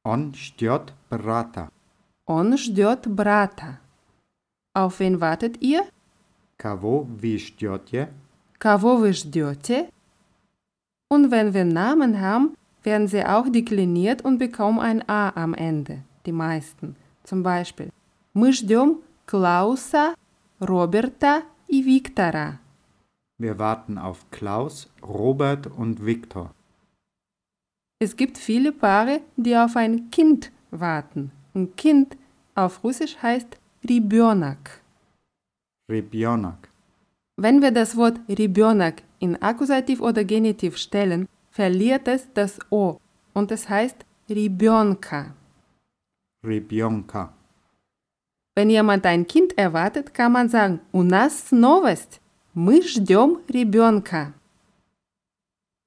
Он 0.05 0.35
ждет 0.35 0.93
брата. 1.09 1.71
Он 2.27 2.57
ждет 2.59 3.07
брата. 3.07 3.79
Auf 4.75 5.01
wen 5.01 5.21
wartet 5.21 5.63
ihr? 5.63 5.85
Кого 6.61 7.03
вы 7.03 7.39
ждете? 7.39 8.09
Кого 8.59 8.97
вы 8.97 9.13
ждете? 9.13 9.91
Und 11.09 11.31
wenn 11.31 11.55
wir 11.55 11.65
Namen 11.65 12.21
haben, 12.21 12.55
werden 12.83 13.09
sie 13.09 13.25
auch 13.25 13.49
dekliniert 13.49 14.25
und 14.25 14.39
bekommen 14.39 14.81
ein 14.81 15.09
A 15.09 15.31
am 15.35 15.55
Ende, 15.55 16.03
die 16.25 16.33
meisten. 16.33 16.97
Zum 17.25 17.43
Beispiel, 17.43 17.91
мы 18.33 18.53
ждем 18.53 18.99
Клауса, 19.27 20.15
Роберта 20.61 21.43
и 21.69 21.83
Виктора. 21.83 22.59
Wir 23.39 23.59
warten 23.59 23.99
auf 23.99 24.25
Klaus, 24.31 24.89
Robert 25.03 25.67
und 25.67 26.05
Viktor. 26.05 26.53
Es 27.99 28.17
gibt 28.17 28.39
viele 28.39 28.73
Paare, 28.73 29.21
die 29.37 29.57
auf 29.57 29.77
ein 29.77 30.11
Kind 30.11 30.51
warten. 30.71 31.33
Ein 31.55 31.75
Kind 31.77 32.17
auf 32.55 32.83
Russisch 32.83 33.17
heißt 33.23 33.59
Ribionak. 33.89 34.80
Rybionak. 35.91 36.69
Wenn 37.37 37.61
wir 37.63 37.71
das 37.71 37.97
Wort 37.97 38.19
Ribionak 38.29 39.03
in 39.19 39.41
Akkusativ 39.43 40.01
oder 40.01 40.25
Genitiv 40.25 40.77
stellen, 40.77 41.29
verliert 41.51 42.09
es 42.09 42.29
das 42.35 42.59
O 42.71 42.99
und 43.35 43.51
es 43.53 43.69
heißt 43.69 44.05
Ribionka. 44.29 45.35
Rybionka. 46.45 47.33
Wenn 48.57 48.71
jemand 48.71 49.05
ein 49.05 49.27
Kind 49.27 49.57
erwartet, 49.59 50.15
kann 50.15 50.33
man 50.33 50.49
sagen, 50.49 50.81
у 50.93 51.03
нас 51.03 51.53
новость. 51.53 52.21
Мы 52.55 52.81
ждем 52.81 53.43
ребенка. 53.49 54.33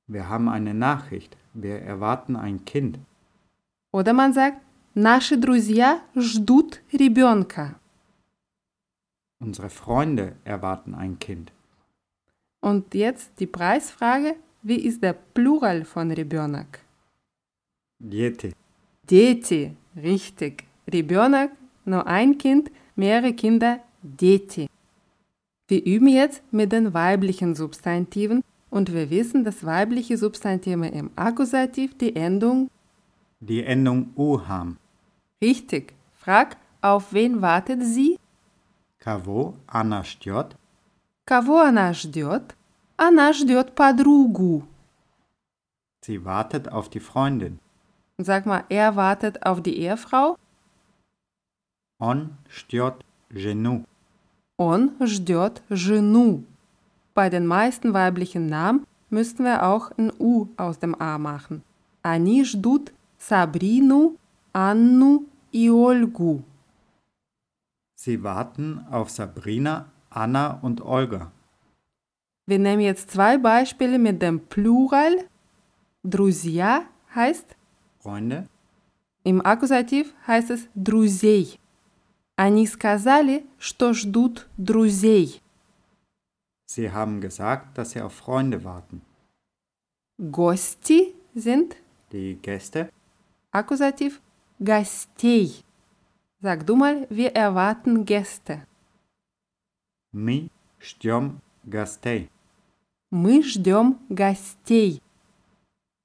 Wir 0.08 0.30
haben 0.30 0.48
eine 0.48 0.76
Nachricht. 0.76 1.36
Wir 1.56 1.82
erwarten 1.82 2.36
ein 2.36 2.64
Kind. 2.64 3.00
Oder 3.92 4.14
man 4.14 4.34
sagt, 4.34 4.62
наши 4.94 5.36
друзья 5.36 6.02
ждут 6.16 6.82
ребенка. 6.94 7.80
Unsere 9.40 9.70
Freunde 9.70 10.36
erwarten 10.44 10.94
ein 10.96 11.18
Kind. 11.20 11.52
Und 12.62 12.94
jetzt 12.94 13.32
die 13.40 13.48
Preisfrage, 13.48 14.36
wie 14.62 14.76
ist 14.76 15.02
der 15.02 15.14
Plural 15.14 15.86
von 15.86 16.12
ребенок? 16.12 16.80
Дети. 18.00 18.54
Дети, 19.10 19.76
richtig. 19.96 20.66
Ребенок, 20.92 21.52
nur 21.86 22.06
ein 22.08 22.38
Kind, 22.38 22.70
mehrere 22.96 23.34
Kinder, 23.34 23.80
дети. 24.04 24.68
Wir 25.68 25.86
üben 25.86 26.08
jetzt 26.08 26.42
mit 26.52 26.72
den 26.72 26.94
weiblichen 26.94 27.56
Substantiven 27.56 28.44
und 28.70 28.92
wir 28.94 29.10
wissen, 29.10 29.44
dass 29.44 29.64
weibliche 29.66 30.18
Substantive 30.18 30.88
im 30.88 31.12
Akkusativ 31.16 31.98
die 31.98 32.16
Endung 32.16 32.70
Die 33.40 33.64
Endung 33.64 34.12
U 34.18 34.42
haben. 34.48 34.78
richtig. 35.42 35.94
Frag, 36.16 36.58
auf 36.82 37.14
wen 37.14 37.42
wartet 37.42 37.82
sie? 37.84 38.18
Кого 39.04 39.56
она 39.68 40.04
ждет? 40.04 40.56
Кого 41.26 41.62
она 41.62 41.94
ждет? 41.94 42.56
Она 42.98 43.34
ждет 43.34 43.76
подругу. 43.76 44.64
Sie 46.02 46.24
wartet 46.26 46.68
auf 46.72 46.90
die 46.90 47.00
Freundin. 47.00 47.60
Sag 48.18 48.46
mal, 48.46 48.64
er 48.70 48.96
wartet 48.96 49.46
auf 49.46 49.62
die 49.62 49.78
Ehefrau. 49.78 50.38
Он 52.00 52.38
ждет 52.50 52.96
жену. 53.30 53.86
Он 54.58 54.92
ждет 55.06 55.62
жену. 55.70 56.44
Bei 57.14 57.30
den 57.30 57.46
meisten 57.46 57.94
weiblichen 57.94 58.48
Namen 58.48 58.86
müssten 59.10 59.44
wir 59.44 59.64
auch 59.64 59.92
ein 59.98 60.12
U 60.20 60.48
aus 60.58 60.80
dem 60.80 60.96
A 60.96 61.18
machen. 61.18 61.64
Они 62.02 62.44
ждут 62.46 62.94
Sabrinu, 63.18 64.16
Annu 64.54 65.26
и 65.52 65.70
Olgu. 65.70 66.42
Sie 68.04 68.24
warten 68.24 68.86
auf 68.90 69.10
Sabrina, 69.10 69.92
Anna 70.10 70.60
und 70.62 70.82
Olga. 70.82 71.32
Wir 72.46 72.58
nehmen 72.60 72.82
jetzt 72.82 73.12
zwei 73.12 73.38
Beispiele 73.38 74.00
mit 74.00 74.22
dem 74.22 74.40
Plural. 74.48 75.28
Друзья 76.04 76.86
heißt, 77.14 77.56
Freunde? 78.00 78.48
im 79.24 79.46
Akkusativ 79.46 80.14
heißt 80.26 80.50
es 80.50 80.68
друзей. 80.76 81.60
Они 82.38 82.66
сказали, 82.66 83.46
что 83.58 83.94
ждут 83.94 84.48
друзей. 84.58 85.42
Sie 86.66 86.90
haben 86.90 87.20
gesagt, 87.20 87.78
dass 87.78 87.92
sie 87.92 88.02
auf 88.02 88.14
Freunde 88.14 88.64
warten. 88.64 89.02
Гости 90.18 91.14
sind 91.36 91.76
Die 92.12 92.36
Gäste? 92.42 92.90
Akkusativ 93.52 94.22
гостей. 94.60 95.63
Sag 96.44 96.66
du 96.66 96.76
mal, 96.76 97.06
wir 97.10 97.36
erwarten 97.36 98.06
Gäste. 98.06 98.66
Мы 100.12 100.50
ждем 100.80 101.42
гостей. 101.66 102.30
Мы 103.12 103.44
ждем 103.44 104.00
гостей. 104.10 105.02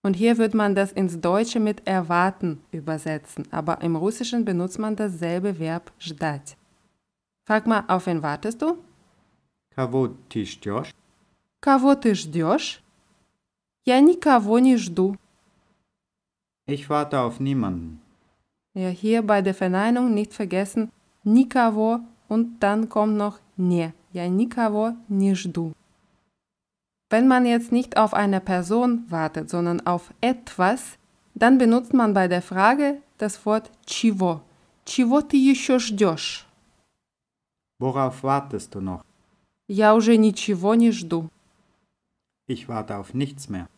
Und 0.03 0.15
hier 0.17 0.37
wird 0.37 0.53
man 0.53 0.75
das 0.75 0.93
ins 0.93 1.19
Deutsche 1.21 1.61
mit 1.61 1.87
erwarten 1.87 2.61
übersetzen, 2.73 3.47
aber 3.51 3.81
im 3.81 3.97
Russischen 3.97 4.45
benutzt 4.45 4.79
man 4.79 4.97
dasselbe 4.97 5.59
Verb 5.59 5.93
ждать. 5.99 6.57
Frag 7.47 7.67
mal, 7.67 7.85
auf 7.89 8.07
wen 8.07 8.23
wartest 8.23 8.61
du? 8.61 8.79
Кого 9.75 10.09
ты 10.29 10.45
ждешь? 10.45 10.95
Кого 11.61 11.95
ты 11.95 12.15
ждешь? 12.15 12.83
Я 13.87 14.01
никого 14.01 14.59
не 14.59 14.77
жду. 14.77 15.17
Ich 16.67 16.89
warte 16.89 17.21
auf 17.21 17.41
niemanden. 17.41 18.01
Ja, 18.75 18.89
hier 18.89 19.23
bei 19.23 19.41
der 19.41 19.55
Verneinung 19.55 20.15
nicht 20.15 20.35
vergessen, 20.35 20.91
никого 21.23 22.01
und 22.29 22.61
dann 22.61 22.89
kommt 22.89 23.17
noch 23.17 23.39
не. 23.57 23.93
Я 24.13 24.29
никого 24.29 24.97
не 25.09 25.35
жду. 25.35 25.73
Wenn 27.11 27.29
man 27.29 27.47
jetzt 27.47 27.71
nicht 27.71 27.97
auf 27.97 28.15
eine 28.15 28.41
Person 28.41 29.05
wartet, 29.09 29.51
sondern 29.51 29.87
auf 29.87 30.13
etwas, 30.21 30.99
dann 31.35 31.59
benutzt 31.59 31.95
man 31.95 32.15
bei 32.15 32.29
der 32.29 32.43
Frage 32.43 33.01
das 33.19 33.45
Wort 33.47 33.71
чего. 33.87 34.41
Чего 34.85 35.21
ты 35.21 35.37
еще 35.37 35.79
ждешь? 35.79 36.47
Worauf 37.79 38.23
wartest 38.23 38.75
du 38.75 38.81
noch? 38.81 39.05
Я 39.69 39.95
уже 39.95 40.17
ничего 40.17 40.75
не 40.75 40.93
жду. 40.93 41.29
Ich 42.47 42.69
warte 42.69 42.97
auf 42.97 43.15
nichts 43.15 43.49
mehr. 43.49 43.69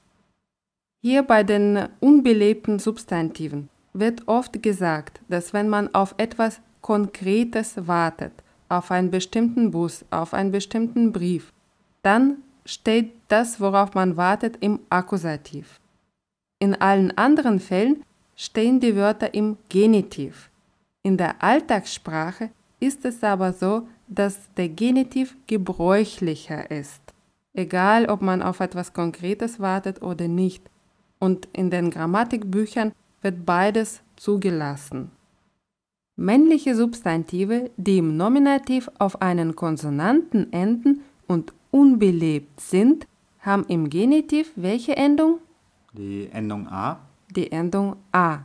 Hier 1.02 1.22
bei 1.22 1.44
den 1.44 1.88
unbelebten 2.00 2.78
Substantiven 2.78 3.68
wird 3.93 4.27
oft 4.27 4.61
gesagt, 4.63 5.21
dass 5.27 5.53
wenn 5.53 5.69
man 5.69 5.93
auf 5.93 6.15
etwas 6.17 6.61
Konkretes 6.81 7.87
wartet, 7.87 8.33
auf 8.69 8.91
einen 8.91 9.11
bestimmten 9.11 9.71
Bus, 9.71 10.05
auf 10.11 10.33
einen 10.33 10.51
bestimmten 10.51 11.11
Brief, 11.11 11.51
dann 12.01 12.37
steht 12.65 13.13
das, 13.27 13.59
worauf 13.59 13.93
man 13.93 14.17
wartet, 14.17 14.57
im 14.61 14.79
Akkusativ. 14.89 15.79
In 16.59 16.75
allen 16.75 17.17
anderen 17.17 17.59
Fällen 17.59 18.03
stehen 18.35 18.79
die 18.79 18.95
Wörter 18.95 19.33
im 19.33 19.57
Genitiv. 19.69 20.49
In 21.03 21.17
der 21.17 21.43
Alltagssprache 21.43 22.51
ist 22.79 23.05
es 23.05 23.23
aber 23.23 23.53
so, 23.53 23.87
dass 24.07 24.53
der 24.55 24.69
Genitiv 24.69 25.35
gebräuchlicher 25.47 26.69
ist. 26.69 27.01
Egal, 27.53 28.05
ob 28.07 28.21
man 28.21 28.41
auf 28.41 28.59
etwas 28.59 28.93
Konkretes 28.93 29.59
wartet 29.59 30.01
oder 30.01 30.27
nicht. 30.27 30.69
Und 31.19 31.47
in 31.53 31.69
den 31.69 31.91
Grammatikbüchern 31.91 32.93
wird 33.21 33.45
beides 33.45 34.01
zugelassen. 34.15 35.11
Männliche 36.15 36.75
Substantive, 36.75 37.71
die 37.77 37.97
im 37.97 38.17
Nominativ 38.17 38.89
auf 38.99 39.21
einen 39.21 39.55
Konsonanten 39.55 40.51
enden 40.51 41.01
und 41.27 41.53
unbelebt 41.71 42.59
sind, 42.59 43.07
haben 43.39 43.65
im 43.67 43.89
Genitiv 43.89 44.51
welche 44.55 44.95
Endung? 44.95 45.39
Die 45.93 46.29
Endung 46.31 46.67
A. 46.67 46.99
Die 47.35 47.51
Endung 47.51 47.95
A. 48.11 48.39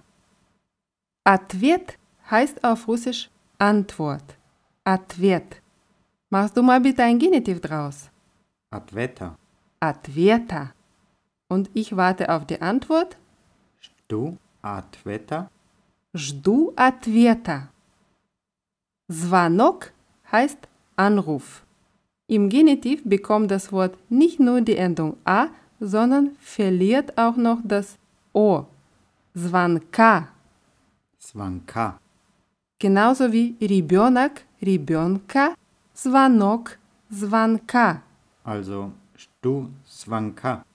Atvet 1.25 1.99
heißt 2.31 2.65
auf 2.65 2.89
Russisch 2.89 3.31
Antwort. 3.59 4.37
Atvet. 4.85 5.61
Machst 6.31 6.57
du 6.57 6.63
mal 6.63 6.81
bitte 6.81 7.03
ein 7.03 7.19
Genitiv 7.19 7.61
draus? 7.61 8.11
Adveta. 8.71 9.37
Atveta. 9.81 10.73
Und 11.49 11.71
ich 11.75 11.97
warte 11.97 12.33
auf 12.33 12.47
die 12.47 12.61
Antwort. 12.61 13.17
Du 14.09 14.39
Adveta. 14.66 15.50
Жду 16.14 16.74
ответа. 16.76 17.70
Звонок 19.08 19.92
heißt 20.32 20.68
Anruf. 20.96 21.64
Im 22.28 22.50
Genitiv 22.50 23.02
bekommt 23.04 23.52
das 23.52 23.72
Wort 23.72 23.98
nicht 24.10 24.40
nur 24.40 24.62
die 24.62 24.78
Endung 24.78 25.18
a, 25.26 25.48
sondern 25.80 26.36
verliert 26.40 27.18
auch 27.18 27.36
noch 27.36 27.60
das 27.64 27.98
o. 28.34 28.66
Звонка. 29.34 30.30
Svanka. 31.20 32.00
Genauso 32.80 33.32
wie 33.32 33.56
ребенок, 33.62 34.44
ребенка, 34.62 35.56
звонок, 35.94 36.78
звонка. 37.10 38.02
Also 38.44 38.92
du 39.42 39.70
Svanka. 39.86 40.66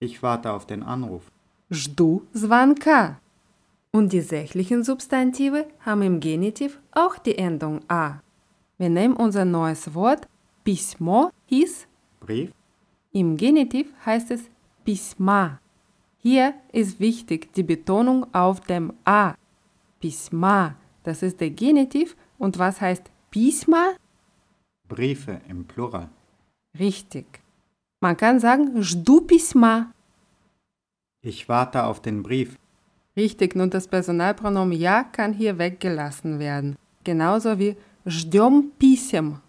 Ich 0.00 0.22
warte 0.22 0.52
auf 0.52 0.66
den 0.66 0.82
Anruf. 0.82 1.30
Жду 1.70 2.22
звонка. 2.32 3.20
Und 3.90 4.12
die 4.12 4.20
sächlichen 4.20 4.84
Substantive 4.84 5.66
haben 5.80 6.02
im 6.02 6.20
Genitiv 6.20 6.78
auch 6.92 7.18
die 7.18 7.38
Endung 7.38 7.80
a. 7.88 8.20
Wir 8.78 8.90
nehmen 8.90 9.16
unser 9.16 9.44
neues 9.44 9.94
Wort 9.94 10.28
Письмо 10.64 11.30
hieß, 11.46 11.86
Brief. 12.20 12.52
im 13.12 13.36
Genitiv 13.36 13.92
heißt 14.04 14.30
es 14.30 14.50
Письма. 14.84 15.60
Hier 16.18 16.54
ist 16.72 17.00
wichtig 17.00 17.52
die 17.54 17.62
Betonung 17.62 18.26
auf 18.34 18.60
dem 18.60 18.92
a. 19.04 19.34
Письма, 20.00 20.76
das 21.02 21.22
ist 21.22 21.40
der 21.40 21.50
Genitiv. 21.50 22.16
Und 22.38 22.58
was 22.58 22.80
heißt 22.80 23.10
Письма? 23.30 23.94
Briefe 24.88 25.40
im 25.48 25.64
Plural. 25.64 26.08
Richtig. 26.78 27.26
Man 28.00 28.16
kann 28.16 28.38
sagen 28.38 28.82
Жду 28.82 29.22
письма. 29.22 29.92
Ich 31.22 31.48
warte 31.48 31.84
auf 31.84 32.00
den 32.00 32.22
Brief. 32.22 32.56
Richtig, 33.16 33.56
nun 33.56 33.70
das 33.70 33.88
Personalpronomen 33.88 34.78
ja 34.78 35.02
kann 35.02 35.32
hier 35.32 35.58
weggelassen 35.58 36.38
werden. 36.38 36.76
Genauso 37.04 37.58
wie 37.58 37.76
ждем 38.06 38.70
писем. 38.78 39.40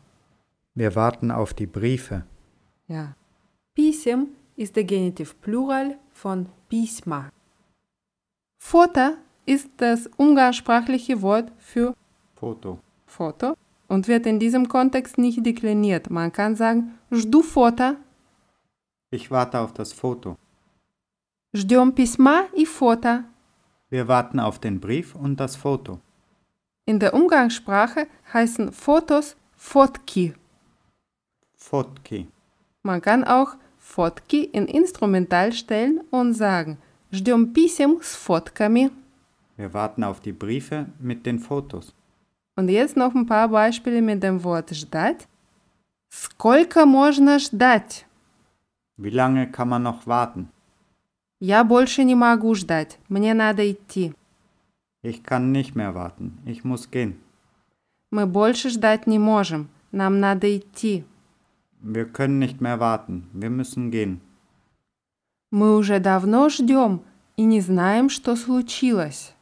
Wir 0.75 0.95
warten 0.95 1.31
auf 1.31 1.53
die 1.53 1.67
Briefe. 1.67 2.23
Ja. 2.87 3.15
Писем 3.75 4.29
ist 4.55 4.75
der 4.75 4.83
Genitiv 4.83 5.39
Plural 5.41 5.97
von 6.11 6.47
письма. 6.69 7.29
Foto 8.61 9.15
ist 9.45 9.69
das 9.77 10.07
umgangssprachliche 10.17 11.21
Wort 11.21 11.51
für 11.57 11.93
Foto. 12.35 12.79
Foto 13.05 13.55
und 13.87 14.07
wird 14.07 14.25
in 14.25 14.39
diesem 14.39 14.67
Kontext 14.67 15.17
nicht 15.17 15.45
dekliniert. 15.45 16.09
Man 16.09 16.31
kann 16.31 16.55
sagen 16.55 16.97
жду 17.11 17.41
фото, 17.41 17.97
Ich 19.11 19.31
warte 19.31 19.59
auf 19.59 19.73
das 19.73 19.91
Foto. 19.91 20.37
ждем 21.53 21.91
письма 21.91 22.47
и 22.53 22.65
фото. 22.65 23.25
Wir 23.91 24.07
warten 24.07 24.39
auf 24.39 24.59
den 24.59 24.79
Brief 24.79 25.15
und 25.15 25.39
das 25.39 25.55
Foto. 25.55 25.99
In 26.85 26.99
der 26.99 27.13
Umgangssprache 27.13 28.07
heißen 28.33 28.71
Fotos 28.71 29.35
Fotki. 29.55 30.33
Fotki. 31.55 32.27
Man 32.83 33.01
kann 33.01 33.23
auch 33.23 33.55
Fotki 33.77 34.43
in 34.43 34.67
Instrumental 34.67 35.53
stellen 35.53 36.01
und 36.11 36.33
sagen 36.33 36.77
ждем 37.11 37.53
писем 37.53 38.01
с 38.01 38.15
фотками. 38.15 38.91
Wir 39.57 39.73
warten 39.73 40.03
auf 40.03 40.19
die 40.21 40.31
Briefe 40.31 40.85
mit 40.99 41.25
den 41.25 41.39
Fotos. 41.39 41.93
Und 42.55 42.69
jetzt 42.69 42.95
noch 42.95 43.13
ein 43.15 43.25
paar 43.25 43.49
Beispiele 43.49 44.01
mit 44.01 44.23
dem 44.23 44.43
Wort 44.43 44.69
ждать. 44.73 45.27
Сколько 46.09 46.85
можно 46.85 47.39
ждать? 47.39 48.05
Wie 48.97 49.11
lange 49.11 49.51
kann 49.51 49.69
man 49.69 49.83
noch 49.83 50.07
warten? 50.07 50.49
Я 51.46 51.62
больше 51.62 52.04
не 52.04 52.14
могу 52.14 52.54
ждать. 52.54 52.98
Мне 53.10 53.34
надо 53.34 53.70
идти. 53.70 54.14
Ich 55.02 55.22
kann 55.22 55.52
nicht 55.52 55.74
mehr 55.74 55.94
warten. 55.94 56.38
Ich 56.46 56.64
muss 56.64 56.88
gehen. 56.90 57.16
Мы 58.10 58.24
больше 58.26 58.70
ждать 58.70 59.06
не 59.06 59.18
можем. 59.18 59.68
Нам 59.92 60.20
надо 60.20 60.46
идти. 60.56 61.04
Wir 61.82 62.06
können 62.06 62.38
nicht 62.38 62.62
mehr 62.62 62.80
warten. 62.80 63.28
Wir 63.34 63.50
müssen 63.50 63.90
gehen. 63.90 64.20
Мы 65.50 65.76
уже 65.76 66.00
давно 66.00 66.48
ждем 66.48 67.02
и 67.36 67.44
не 67.44 67.60
знаем, 67.60 68.08
что 68.08 68.36
случилось. 68.36 69.34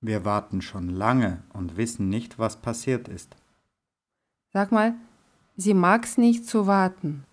Wir 0.00 0.24
warten 0.24 0.62
schon 0.62 0.90
lange 0.90 1.42
und 1.52 1.76
wissen 1.76 2.08
nicht, 2.08 2.38
was 2.38 2.54
passiert 2.54 3.08
ist. 3.08 3.34
Sag 4.52 4.70
mal, 4.70 4.94
sie 5.56 5.74
mag's 5.74 6.18
nicht 6.18 6.46
zu 6.46 6.68
warten. 6.68 7.24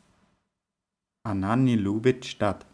Любит 1.23 2.25
ждать. 2.25 2.65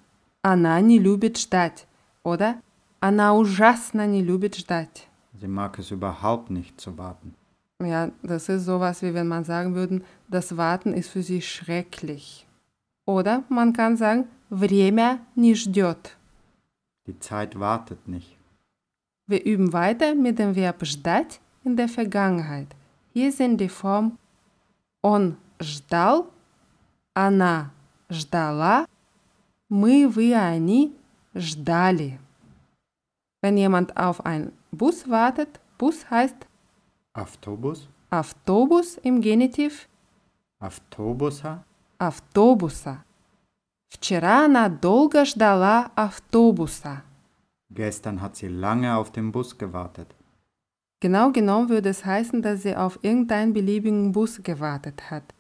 Она 0.43 0.81
не 0.81 0.99
любит 0.99 1.39
ждать. 1.39 1.87
Oder 2.23 2.61
она 3.01 3.35
ужасно 3.35 4.07
не 4.07 4.23
любит 4.23 4.57
ждать. 4.57 5.09
Sie 5.41 5.49
mag 5.49 5.79
es 5.79 5.91
überhaupt 5.91 6.51
nicht 6.51 6.81
zu 6.81 6.97
warten. 6.97 7.35
Ja, 7.81 8.11
das 8.23 8.49
ist 8.49 8.65
sowas, 8.65 9.03
wie 9.03 9.15
wenn 9.15 9.27
man 9.27 9.45
sagen 9.45 9.75
würde, 9.75 10.03
das 10.29 10.57
Warten 10.57 10.95
ist 10.95 11.11
für 11.11 11.23
sie 11.23 11.43
schrecklich. 11.43 12.47
Oder 13.05 13.43
man 13.49 13.73
kann 13.73 13.97
sagen, 13.97 14.29
время 14.49 15.19
не 15.35 15.55
ждет. 15.55 16.17
Die 17.07 17.19
Zeit 17.19 17.59
wartet 17.59 18.07
nicht. 18.07 18.37
Wir 19.27 19.45
üben 19.45 19.73
weiter 19.73 20.15
mit 20.15 20.39
dem 20.39 20.55
Verb 20.55 20.85
ждать 20.85 21.41
in 21.65 21.77
der 21.77 21.89
Vergangenheit. 21.89 22.69
Hier 23.13 23.33
sind 23.33 23.61
die 23.61 23.69
Form 23.69 24.19
он 25.05 25.37
ждал, 25.61 26.31
она 27.13 27.73
ждала, 28.09 28.87
мы, 29.69 30.09
вы, 30.09 30.35
они 30.35 30.93
ждали. 31.35 32.19
Wenn 33.43 33.57
jemand 33.57 33.97
auf 33.97 34.25
einen 34.25 34.53
Bus 34.73 35.09
wartet, 35.09 35.61
Bus 35.79 36.09
heißt 36.11 36.47
Автobus? 37.13 37.89
Автобус 38.11 38.99
im 39.03 39.21
Genitiv 39.21 39.89
Автобуса? 40.59 41.65
автобуса. 41.99 43.05
Вчера 43.89 44.45
она 44.47 44.69
долго 44.69 45.25
ждала 45.25 45.91
автобуса. 45.95 47.03
Gestern 47.71 48.21
hat 48.21 48.37
sie 48.37 48.49
lange 48.49 48.97
auf 48.97 49.11
den 49.11 49.33
Bus 49.33 49.59
gewartet. 49.59 50.15
Genau 51.01 51.33
genommen 51.33 51.69
würde 51.69 51.91
es 51.91 52.05
heißen, 52.05 52.41
dass 52.43 52.63
sie 52.63 52.77
auf 52.77 52.99
irgendeinen 53.03 53.53
beliebigen 53.53 54.13
Bus 54.13 54.43
gewartet 54.43 55.11
hat. 55.11 55.35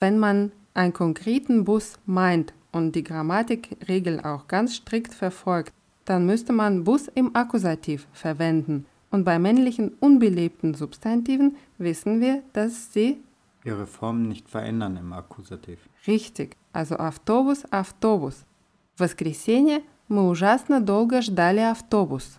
Wenn 0.00 0.18
man 0.18 0.52
einen 0.74 0.92
konkreten 0.92 1.64
Bus 1.64 1.98
meint 2.06 2.52
und 2.72 2.94
die 2.94 3.04
Grammatikregel 3.04 4.20
auch 4.20 4.48
ganz 4.48 4.74
strikt 4.74 5.14
verfolgt, 5.14 5.72
dann 6.04 6.26
müsste 6.26 6.52
man 6.52 6.84
Bus 6.84 7.08
im 7.08 7.34
Akkusativ 7.34 8.06
verwenden. 8.12 8.86
Und 9.10 9.24
bei 9.24 9.38
männlichen 9.38 9.92
unbelebten 10.00 10.74
Substantiven 10.74 11.56
wissen 11.78 12.20
wir, 12.20 12.42
dass 12.52 12.92
sie 12.92 13.18
Ihre 13.64 13.86
Form 13.86 14.28
nicht 14.28 14.50
verändern 14.50 14.96
im 14.96 15.12
Akkusativ. 15.12 15.78
richtig, 16.06 16.56
also 16.72 16.96
автобус, 16.96 17.64
автобус. 17.70 18.44
В 18.96 19.00
воскресенье 19.00 19.82
мы 20.08 20.28
ужасно 20.28 20.80
долго 20.80 21.22
ждали 21.22 21.60
автобус. 21.60 22.38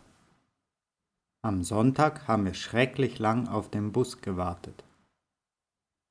Am 1.42 1.64
Sonntag 1.64 2.28
haben 2.28 2.46
wir 2.46 2.54
schrecklich 2.54 3.20
lang 3.20 3.48
auf 3.48 3.70
den 3.70 3.92
Bus 3.92 4.22
gewartet. 4.22 4.84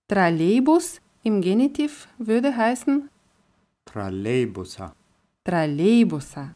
Троллейбус 0.09 1.01
im 1.23 1.41
Genitiv 1.41 2.09
würde 2.19 2.57
heißen 2.57 3.09
Trolleibusa. 3.92 4.94
троллейбуса. 5.44 6.56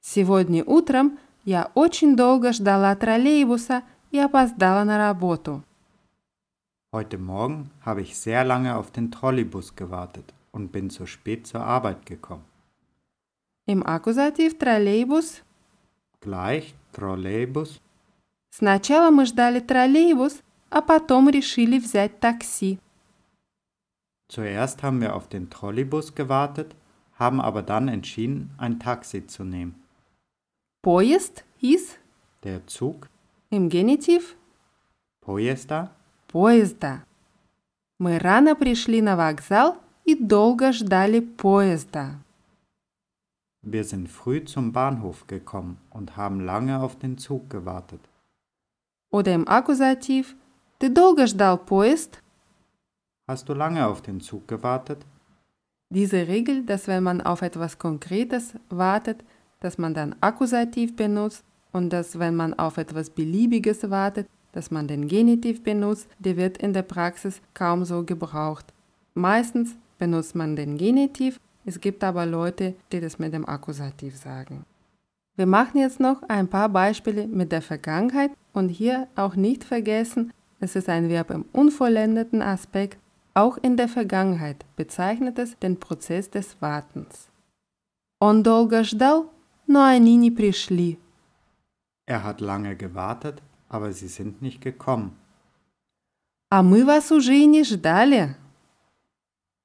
Сегодня 0.00 0.62
утром 0.64 1.18
я 1.44 1.70
очень 1.74 2.16
долго 2.16 2.52
ждала 2.52 2.94
троллейбуса 2.94 3.82
и 4.10 4.18
опоздала 4.18 4.84
на 4.84 4.98
работу. 4.98 5.62
Heute 6.92 7.18
Morgen 7.18 7.70
habe 7.84 8.02
ich 8.02 8.16
sehr 8.16 8.44
lange 8.44 8.76
auf 8.76 8.90
den 8.90 9.10
Trolleybus 9.10 9.74
gewartet 9.74 10.34
und 10.52 10.72
bin 10.72 10.90
zu 10.90 11.06
spät 11.06 11.46
zur 11.46 11.62
Arbeit 11.62 12.04
gekommen. 12.06 12.44
Im 13.66 13.84
Akkusativ 13.86 14.58
троллейбус 14.58 15.42
Gleich 16.20 16.74
Trolleybus, 16.92 17.80
Сначала 18.50 19.10
мы 19.10 19.26
ждали 19.26 19.60
троллейбус, 19.60 20.40
а 20.70 20.80
потом 20.80 21.28
решили 21.28 21.78
взять 21.78 22.20
такси. 22.20 22.78
Zuerst 24.29 24.81
haben 24.83 25.01
wir 25.01 25.15
auf 25.15 25.27
den 25.27 25.49
Trolleybus 25.49 26.15
gewartet, 26.15 26.75
haben 27.13 27.41
aber 27.41 27.61
dann 27.63 27.87
entschieden, 27.87 28.51
ein 28.57 28.79
Taxi 28.79 29.27
zu 29.27 29.43
nehmen. 29.43 29.75
Поезд 30.81 31.43
из 31.59 31.97
Der 32.43 32.65
Zug, 32.65 33.07
im 33.49 33.69
Genitiv 33.69 34.35
Poesta, 35.21 35.91
поезда. 36.27 37.03
Мы 37.99 38.17
рано 38.17 38.55
пришли 38.55 39.01
на 39.01 39.15
вокзал 39.15 39.77
и 40.05 40.15
долго 40.15 40.71
ждали 40.73 41.19
поезда. 41.19 42.19
wir 43.63 43.83
sind 43.83 44.09
früh 44.09 44.43
zum 44.43 44.71
Bahnhof 44.73 45.27
gekommen 45.27 45.77
und 45.91 46.17
haben 46.17 46.39
lange 46.39 46.81
auf 46.81 46.97
den 46.97 47.17
Zug 47.19 47.49
gewartet. 47.49 48.01
Oder 49.11 49.35
im 49.35 49.47
Akkusativ 49.47 50.35
Ты 50.79 50.89
долго 50.89 51.27
ждал 51.27 51.59
поезд? 51.59 52.23
Hast 53.28 53.48
du 53.48 53.54
lange 53.54 53.86
auf 53.86 54.02
den 54.02 54.20
Zug 54.20 54.46
gewartet? 54.46 55.04
Diese 55.90 56.28
Regel, 56.28 56.64
dass 56.64 56.86
wenn 56.86 57.02
man 57.02 57.20
auf 57.20 57.42
etwas 57.42 57.78
Konkretes 57.78 58.54
wartet, 58.68 59.24
dass 59.60 59.78
man 59.78 59.94
dann 59.94 60.14
Akkusativ 60.20 60.94
benutzt 60.94 61.44
und 61.72 61.90
dass 61.90 62.18
wenn 62.18 62.36
man 62.36 62.54
auf 62.54 62.76
etwas 62.76 63.10
Beliebiges 63.10 63.90
wartet, 63.90 64.28
dass 64.52 64.70
man 64.70 64.86
den 64.86 65.08
Genitiv 65.08 65.62
benutzt, 65.62 66.08
die 66.18 66.36
wird 66.36 66.58
in 66.58 66.72
der 66.72 66.82
Praxis 66.82 67.40
kaum 67.52 67.84
so 67.84 68.04
gebraucht. 68.04 68.72
Meistens 69.14 69.76
benutzt 69.98 70.34
man 70.34 70.56
den 70.56 70.78
Genitiv, 70.78 71.40
es 71.64 71.80
gibt 71.80 72.04
aber 72.04 72.26
Leute, 72.26 72.74
die 72.92 73.00
das 73.00 73.18
mit 73.18 73.34
dem 73.34 73.48
Akkusativ 73.48 74.16
sagen. 74.16 74.64
Wir 75.34 75.46
machen 75.46 75.80
jetzt 75.80 76.00
noch 76.00 76.22
ein 76.28 76.48
paar 76.48 76.68
Beispiele 76.68 77.26
mit 77.26 77.52
der 77.52 77.60
Vergangenheit 77.60 78.30
und 78.52 78.68
hier 78.68 79.08
auch 79.16 79.36
nicht 79.36 79.64
vergessen, 79.64 80.32
es 80.60 80.76
ist 80.76 80.88
ein 80.88 81.10
Verb 81.10 81.30
im 81.30 81.44
unvollendeten 81.52 82.40
Aspekt. 82.40 82.98
Auch 83.35 83.57
in 83.57 83.77
der 83.77 83.87
Vergangenheit 83.87 84.65
bezeichnet 84.75 85.39
es 85.39 85.57
den 85.59 85.79
Prozess 85.79 86.29
des 86.29 86.61
Wartens. 86.61 87.29
Он 88.19 88.43
долго 88.43 88.83
ждал, 88.83 89.29
но 89.67 89.83
они 89.83 90.15
не 90.17 90.31
пришли. 90.31 90.99
Er 92.05 92.23
hat 92.23 92.41
lange 92.41 92.75
gewartet, 92.75 93.41
aber 93.69 93.93
sie 93.93 94.09
sind 94.09 94.41
nicht 94.41 94.61
gekommen. 94.61 95.15
А 96.49 96.61
мы 96.61 96.85
вас 96.85 97.11
уже 97.11 97.33
и 97.33 97.45
не 97.45 97.63
ждали. 97.63 98.35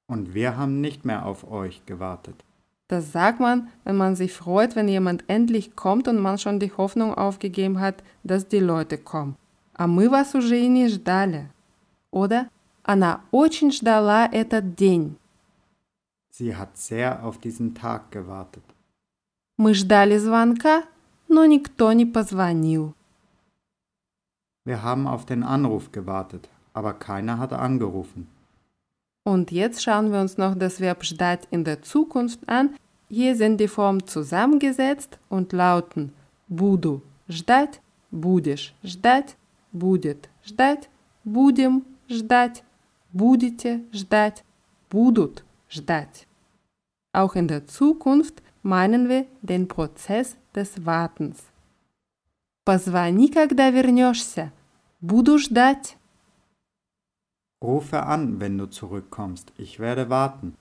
Und 0.07 0.33
wir 0.33 0.55
haben 0.55 0.79
nicht 0.79 1.03
mehr 1.03 1.25
auf 1.25 1.51
euch 1.51 1.85
gewartet. 1.85 2.45
Das 2.87 3.11
sagt 3.11 3.41
man, 3.41 3.67
wenn 3.83 3.97
man 3.97 4.15
sich 4.15 4.31
freut, 4.31 4.77
wenn 4.77 4.87
jemand 4.87 5.25
endlich 5.27 5.75
kommt 5.75 6.07
und 6.07 6.19
man 6.19 6.37
schon 6.37 6.59
die 6.61 6.71
Hoffnung 6.71 7.13
aufgegeben 7.13 7.81
hat, 7.81 8.01
dass 8.23 8.47
die 8.47 8.59
Leute 8.59 8.97
kommen. 8.97 9.35
А 9.73 9.85
мы 9.87 10.09
вас 10.09 10.33
уже 10.33 10.57
и 10.57 10.69
не 10.69 10.87
ждали. 10.87 11.49
Oder 12.11 12.49
она 12.83 13.21
очень 13.31 13.71
ждала 13.71 14.27
этот 14.27 14.75
день. 14.75 15.17
Sie 16.31 16.55
hat 16.55 16.77
sehr 16.77 17.23
auf 17.23 17.37
diesen 17.39 17.73
Tag 17.73 18.11
gewartet. 18.11 18.63
Мы 19.57 19.73
ждали 19.73 20.17
звонка, 20.17 20.83
но 21.27 21.45
никто 21.45 21.91
не 21.93 22.05
позвонил. 22.05 22.93
Wir 24.65 24.83
haben 24.83 25.07
auf 25.07 25.25
den 25.25 25.43
Anruf 25.43 25.91
gewartet, 25.91 26.49
aber 26.73 26.93
keiner 26.93 27.39
hat 27.39 27.53
angerufen. 27.53 28.27
Und 29.23 29.51
jetzt 29.51 29.83
schauen 29.83 30.11
wir 30.11 30.21
uns 30.21 30.37
noch 30.37 30.55
das 30.55 30.79
Verb 30.79 31.03
ждать 31.03 31.47
in 31.51 31.63
der 31.63 31.81
Zukunft 31.81 32.47
an. 32.47 32.75
Hier 33.09 33.35
sind 33.35 33.59
die 33.59 33.67
Formen 33.67 34.05
zusammengesetzt 34.05 35.17
und 35.29 35.51
lauten 35.53 36.13
буду 36.47 37.01
ждать, 37.29 37.81
будешь 38.11 38.73
ждать, 38.83 39.35
будет 39.71 40.29
ждать, 40.45 40.89
будем 41.23 41.83
ждать, 42.09 42.63
будете 43.11 43.83
ждать, 43.91 44.43
будут 44.89 45.43
ждать. 45.69 46.27
Auch 47.13 47.35
in 47.35 47.47
der 47.47 47.65
Zukunft 47.67 48.41
meinen 48.63 49.09
wir 49.09 49.25
den 49.41 49.67
Prozess 49.67 50.37
des 50.53 50.85
Wartens. 50.85 51.37
Позвони, 52.65 53.29
когда 53.29 53.69
вернешься. 53.69 54.51
Буду 54.99 55.39
ждать. 55.39 55.97
Rufe 57.61 58.03
an, 58.03 58.39
wenn 58.39 58.57
du 58.57 58.67
zurückkommst. 58.67 59.53
Ich 59.57 59.79
werde 59.79 60.09
warten. 60.09 60.55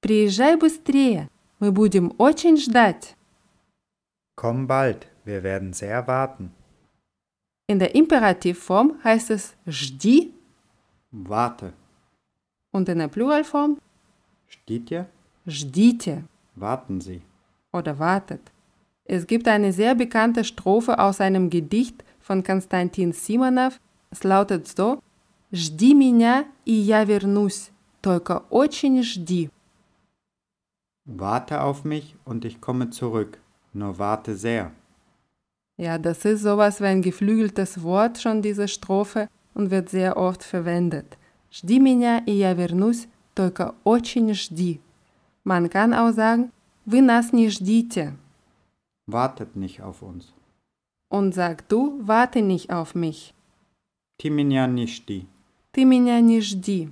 Приезжай 0.00 0.56
быстрее. 0.56 1.28
Мы 1.58 1.72
будем 1.72 2.14
очень 2.18 2.56
ждать. 2.56 3.16
Komm 4.36 4.68
bald, 4.68 5.08
wir 5.24 5.42
werden 5.42 5.72
sehr 5.72 6.06
warten. 6.06 6.52
In 7.66 7.78
der 7.78 7.94
Imperativform 7.94 9.02
heißt 9.02 9.30
es 9.30 9.54
жди 9.66 10.31
Warte. 11.12 11.72
und 12.72 12.88
in 12.88 12.98
der 12.98 13.08
Pluralform 13.08 13.78
Steht 14.48 14.90
ihr? 14.90 15.06
ждите 15.46 16.24
Warten 16.54 17.00
Sie. 17.00 17.22
oder 17.72 17.98
wartet. 17.98 18.40
Es 19.04 19.26
gibt 19.26 19.48
eine 19.48 19.72
sehr 19.72 19.94
bekannte 19.94 20.44
Strophe 20.44 20.98
aus 20.98 21.20
einem 21.20 21.48
Gedicht 21.50 22.04
von 22.20 22.42
Konstantin 22.42 23.12
Simonow. 23.12 23.78
Es 24.10 24.22
lautet 24.24 24.66
so: 24.68 25.00
Жди 25.52 25.94
меня, 25.94 26.44
и 26.66 26.72
я 26.74 27.04
вернусь. 27.04 27.70
Только 28.02 28.42
очень 28.50 29.02
жди. 29.02 29.50
Warte 31.06 31.62
auf 31.62 31.84
mich 31.84 32.16
und 32.24 32.44
ich 32.44 32.60
komme 32.60 32.90
zurück. 32.90 33.38
Nur 33.72 33.98
warte 33.98 34.36
sehr. 34.36 34.72
Ja, 35.78 35.96
das 35.98 36.24
ist 36.24 36.42
sowas 36.42 36.80
wie 36.80 36.86
ein 36.86 37.02
geflügeltes 37.02 37.82
Wort 37.82 38.18
schon, 38.20 38.42
diese 38.42 38.68
Strophe, 38.68 39.28
und 39.54 39.70
wird 39.70 39.88
sehr 39.88 40.16
oft 40.16 40.42
verwendet. 40.44 41.18
Жди 41.52 41.80
меня, 41.80 42.18
и 42.26 42.32
я 42.32 42.54
вернусь, 42.54 43.08
только 43.34 43.74
очень 43.84 44.34
жди. 44.34 44.80
Man 45.44 45.70
kann 45.70 45.94
auch 45.94 46.12
sagen, 46.12 46.50
вы 46.84 47.00
нас 47.00 47.32
не 47.32 47.48
ждите. 47.48 48.14
Wartet 49.06 49.56
nicht 49.56 49.80
auf 49.82 50.02
uns. 50.02 50.32
Und 51.10 51.34
sag 51.34 51.68
du, 51.68 52.00
warte 52.02 52.42
nicht 52.42 52.70
auf 52.70 52.94
mich. 52.94 53.34
Ty 54.18 54.30
меня 54.30 54.66
не 54.66 54.86
жди. 54.86 55.26
Ты 55.72 55.84
меня 55.84 56.20
не 56.20 56.40
жди. 56.40 56.90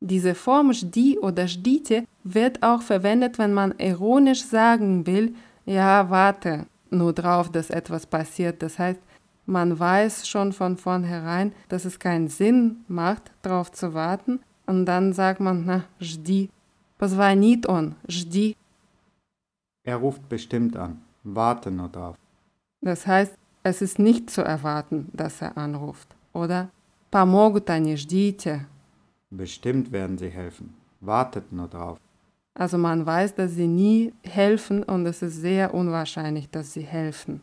Diese 0.00 0.34
Form 0.34 0.72
жди 0.72 1.18
oder 1.18 1.46
ждите 1.46 2.06
wird 2.24 2.62
auch 2.62 2.82
verwendet, 2.82 3.38
wenn 3.38 3.52
man 3.52 3.74
ironisch 3.78 4.42
sagen 4.42 5.06
will, 5.06 5.34
ja, 5.64 6.10
warte, 6.10 6.66
nur 6.90 7.12
drauf, 7.12 7.50
dass 7.50 7.70
etwas 7.70 8.06
passiert. 8.06 8.62
Das 8.62 8.78
heißt, 8.78 9.00
man 9.46 9.78
weiß 9.78 10.28
schon 10.28 10.52
von 10.52 10.76
vornherein, 10.76 11.52
dass 11.68 11.84
es 11.84 11.98
keinen 11.98 12.28
Sinn 12.28 12.84
macht, 12.88 13.32
darauf 13.42 13.72
zu 13.72 13.92
warten. 13.94 14.40
Und 14.66 14.86
dann 14.86 15.12
sagt 15.12 15.40
man, 15.40 15.64
na, 15.66 15.84
жди. 16.00 16.48
Позвонит 16.98 17.66
он, 17.66 17.96
жди. 18.08 18.56
Er 19.84 19.96
ruft 19.96 20.28
bestimmt 20.28 20.76
an. 20.76 21.02
Warte 21.24 21.70
nur 21.70 21.88
drauf. 21.88 22.16
Das 22.80 23.06
heißt, 23.06 23.34
es 23.64 23.82
ist 23.82 23.98
nicht 23.98 24.30
zu 24.30 24.42
erwarten, 24.42 25.08
dass 25.12 25.42
er 25.42 25.56
anruft. 25.56 26.08
Oder 26.32 26.70
помогут 27.10 27.68
они, 27.70 27.96
ждите. 27.96 28.66
Bestimmt 29.30 29.90
werden 29.90 30.18
sie 30.18 30.30
helfen. 30.30 30.74
Wartet 31.00 31.52
nur 31.52 31.68
drauf. 31.68 31.98
Also 32.54 32.78
man 32.78 33.04
weiß, 33.06 33.34
dass 33.34 33.52
sie 33.52 33.66
nie 33.66 34.12
helfen 34.22 34.82
und 34.82 35.06
es 35.06 35.22
ist 35.22 35.36
sehr 35.40 35.74
unwahrscheinlich, 35.74 36.50
dass 36.50 36.72
sie 36.72 36.82
helfen. 36.82 37.42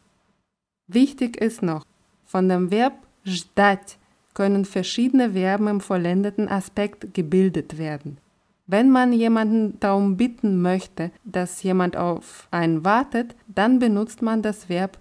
Wichtig 0.87 1.37
ist 1.37 1.61
noch, 1.61 1.85
von 2.33 2.49
dem 2.49 2.71
Verb 2.71 2.93
ждать 3.25 3.97
können 4.33 4.65
verschiedene 4.65 5.31
Verben 5.31 5.67
im 5.67 5.81
vollendeten 5.81 6.47
Aspekt 6.47 7.13
gebildet 7.13 7.77
werden. 7.77 8.19
Wenn 8.67 8.91
man 8.91 9.11
jemanden 9.13 9.79
darum 9.79 10.15
bitten 10.15 10.61
möchte, 10.61 11.11
dass 11.23 11.63
jemand 11.63 11.97
auf 11.97 12.47
einen 12.51 12.85
wartet, 12.85 13.35
dann 13.47 13.79
benutzt 13.79 14.21
man 14.21 14.41
das 14.41 14.69
Verb 14.69 14.97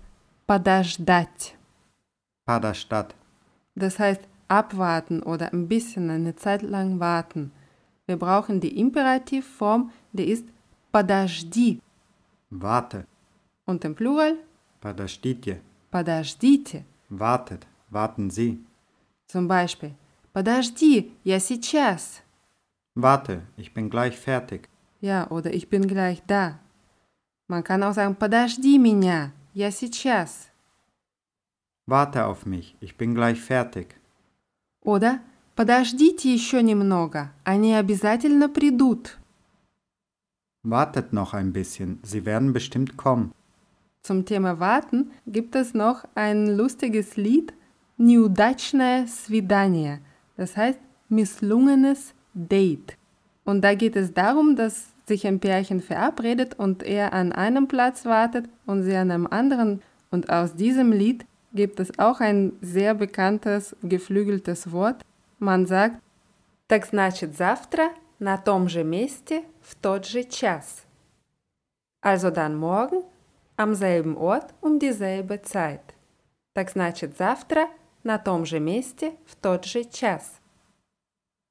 подождать. 0.46 1.55
Paderstadt. 2.46 3.14
Das 3.74 3.98
heißt 3.98 4.22
abwarten 4.48 5.22
oder 5.22 5.53
ein 5.53 5.68
bisschen 5.68 6.09
eine 6.09 6.35
Zeit 6.35 6.62
lang 6.62 6.98
warten. 6.98 7.53
Wir 8.07 8.16
brauchen 8.16 8.61
die 8.61 8.79
Imperativform, 8.81 9.90
die 10.12 10.31
ist 10.31 10.46
подожди. 10.90 11.81
Warte. 12.48 13.07
Und 13.66 13.85
im 13.85 13.94
Plural 13.94 14.37
Подождите. 14.81 15.61
подождите. 15.90 16.85
Wartet. 17.12 17.66
Warten 17.90 18.31
Sie. 18.31 18.64
Zum 19.27 19.48
Beispiel 19.48 19.94
подожди, 20.38 21.11
я 21.24 21.40
сейчас. 21.40 22.22
Warte, 22.94 23.42
ich 23.57 23.74
bin 23.74 23.90
gleich 23.90 24.16
fertig. 24.16 24.68
Ja, 25.01 25.29
oder 25.31 25.53
ich 25.53 25.68
bin 25.68 25.88
gleich 25.88 26.22
da. 26.27 26.61
Man 27.48 27.64
kann 27.64 27.83
auch 27.83 27.94
sagen 27.94 28.14
подожди 28.14 28.79
меня, 28.79 29.33
я 29.53 29.70
сейчас. 29.72 30.48
Warte 31.87 32.27
auf 32.27 32.46
mich, 32.46 32.77
ich 32.81 32.96
bin 32.96 33.14
gleich 33.14 33.40
fertig. 33.40 33.96
Oder 34.83 35.20
подождите 35.57 36.33
еще 36.33 36.62
немного, 36.62 37.31
они 37.44 37.74
обязательно 37.74 38.48
придут. 38.48 39.18
Wartet 40.62 41.12
noch 41.12 41.35
ein 41.35 41.53
bisschen, 41.53 41.98
Sie 42.05 42.24
werden 42.24 42.53
bestimmt 42.53 42.96
kommen. 42.96 43.33
Zum 44.03 44.24
Thema 44.24 44.61
Warten 44.61 45.11
gibt 45.27 45.55
es 45.55 45.74
noch 45.74 46.05
ein 46.14 46.57
lustiges 46.57 47.16
Lied, 47.16 47.53
Неудачное 48.01 49.09
свидание, 49.09 50.01
das 50.37 50.57
heißt 50.57 50.79
misslungenes 51.09 52.14
Date. 52.33 52.96
Und 53.44 53.62
da 53.62 53.74
geht 53.74 53.96
es 53.96 54.14
darum, 54.14 54.55
dass 54.55 54.87
sich 55.07 55.27
ein 55.27 55.40
Pärchen 55.40 55.81
verabredet 55.81 56.55
und 56.55 56.85
er 56.85 57.12
an 57.12 57.33
einem 57.33 57.66
Platz 57.66 58.05
wartet 58.05 58.48
und 58.66 58.85
sie 58.85 58.94
an 58.94 59.11
einem 59.11 59.27
anderen. 59.27 59.83
Und 60.11 60.31
aus 60.31 60.55
diesem 60.55 60.92
Lied 60.92 61.27
gibt 61.53 61.81
es 61.81 61.98
auch 61.98 62.20
ein 62.20 62.53
sehr 62.61 62.94
bekanntes 62.94 63.74
geflügeltes 63.83 64.70
Wort. 64.70 65.05
Man 65.40 65.66
sagt, 65.66 66.01
Так 66.68 66.85
значит 66.85 67.35
завтра 67.35 67.88
на 68.18 68.37
том 68.37 68.68
же 68.68 68.85
месте 68.85 69.42
в 69.62 69.74
тот 69.74 70.05
же 70.05 70.24
час. 70.24 70.85
Also 72.03 72.31
dann 72.31 72.57
morgen 72.57 73.03
am 73.62 73.74
selben 73.74 74.16
Ort 74.16 74.55
um 74.61 74.79
dieselbe 74.79 75.42
Zeit. 75.42 75.94
Так 76.55 76.70
значит 76.70 77.16
завтра 77.16 77.68
на 78.03 78.18
том 78.18 78.44
же 78.44 78.61
месте 78.61 79.12
в 79.27 79.37
тот 79.37 79.64
же 79.64 79.85
час. 79.85 80.40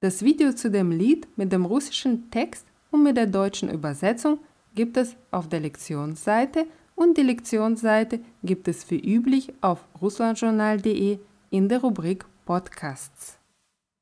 Das 0.02 0.21
Video 0.21 0.52
zu 0.54 0.69
dem 0.69 0.91
Lied 0.91 1.28
mit 1.38 1.52
dem 1.52 1.65
russischen 1.65 2.30
Text 2.30 2.67
und 2.91 3.04
mit 3.04 3.17
der 3.17 3.28
deutschen 3.28 3.69
Übersetzung 3.69 4.39
gibt 4.76 4.95
es 4.97 5.15
auf 5.32 5.50
der 5.50 5.60
Lektionsseite 5.60 6.67
und 6.95 7.17
die 7.17 7.23
Lektionsseite 7.23 8.19
gibt 8.43 8.67
es 8.67 8.89
wie 8.91 9.00
üblich 9.00 9.54
auf 9.62 9.80
russlandjournal.de 10.02 11.19
in 11.50 11.69
der 11.69 11.80
Rubrik 11.80 12.26
Podcasts. 12.45 13.38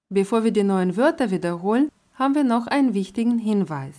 Bevor 0.09 0.43
wir 0.43 0.51
die 0.51 0.63
neuen 0.63 0.95
Wörter 0.97 1.31
wiederholen, 1.31 1.89
haben 2.15 2.35
wir 2.35 2.43
noch 2.43 2.67
einen 2.67 2.93
wichtigen 2.93 3.37
Hinweis. 3.39 3.95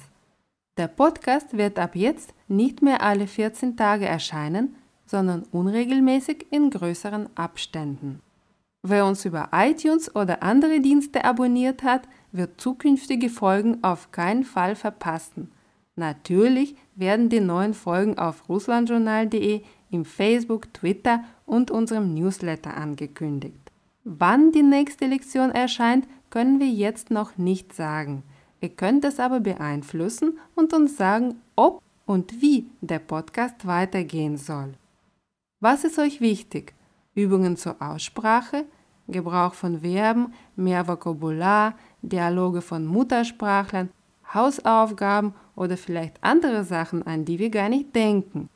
Der 0.77 0.87
Podcast 0.87 1.57
wird 1.57 1.77
ab 1.77 1.95
jetzt 1.95 2.33
nicht 2.47 2.81
mehr 2.81 3.01
alle 3.01 3.27
14 3.27 3.75
Tage 3.75 4.05
erscheinen, 4.05 4.75
sondern 5.05 5.43
unregelmäßig 5.51 6.47
in 6.49 6.69
größeren 6.69 7.29
Abständen. 7.35 8.21
Wer 8.81 9.05
uns 9.05 9.25
über 9.25 9.49
iTunes 9.51 10.15
oder 10.15 10.41
andere 10.41 10.79
Dienste 10.79 11.25
abonniert 11.25 11.83
hat, 11.83 12.07
wird 12.31 12.59
zukünftige 12.59 13.29
Folgen 13.29 13.83
auf 13.83 14.11
keinen 14.11 14.43
Fall 14.43 14.75
verpassen. 14.75 15.51
Natürlich 15.95 16.75
werden 16.95 17.29
die 17.29 17.41
neuen 17.41 17.73
Folgen 17.73 18.17
auf 18.17 18.47
russlandjournal.de, 18.47 19.61
im 19.91 20.05
Facebook, 20.05 20.73
Twitter 20.73 21.25
und 21.45 21.69
unserem 21.69 22.13
Newsletter 22.13 22.75
angekündigt. 22.77 23.71
Wann 24.05 24.51
die 24.53 24.63
nächste 24.63 25.05
Lektion 25.05 25.51
erscheint, 25.51 26.07
können 26.29 26.59
wir 26.59 26.69
jetzt 26.69 27.11
noch 27.11 27.37
nicht 27.37 27.73
sagen. 27.73 28.23
Ihr 28.61 28.69
könnt 28.69 29.03
es 29.05 29.19
aber 29.19 29.39
beeinflussen 29.39 30.37
und 30.55 30.73
uns 30.73 30.95
sagen, 30.95 31.41
ob 31.55 31.81
und 32.05 32.39
wie 32.41 32.67
der 32.81 32.99
Podcast 32.99 33.65
weitergehen 33.65 34.37
soll. 34.37 34.73
Was 35.59 35.83
ist 35.83 35.97
euch 35.99 36.21
wichtig? 36.21 36.75
Übungen 37.15 37.57
zur 37.57 37.81
Aussprache, 37.81 38.65
Gebrauch 39.07 39.55
von 39.55 39.81
Verben, 39.81 40.33
mehr 40.55 40.87
Vokabular, 40.87 41.73
Dialoge 42.01 42.61
von 42.61 42.85
Muttersprachlern, 42.85 43.89
Hausaufgaben 44.33 45.33
oder 45.55 45.75
vielleicht 45.75 46.23
andere 46.23 46.63
Sachen, 46.63 47.03
an 47.03 47.25
die 47.25 47.37
wir 47.39 47.49
gar 47.49 47.67
nicht 47.69 47.93
denken. 47.95 48.47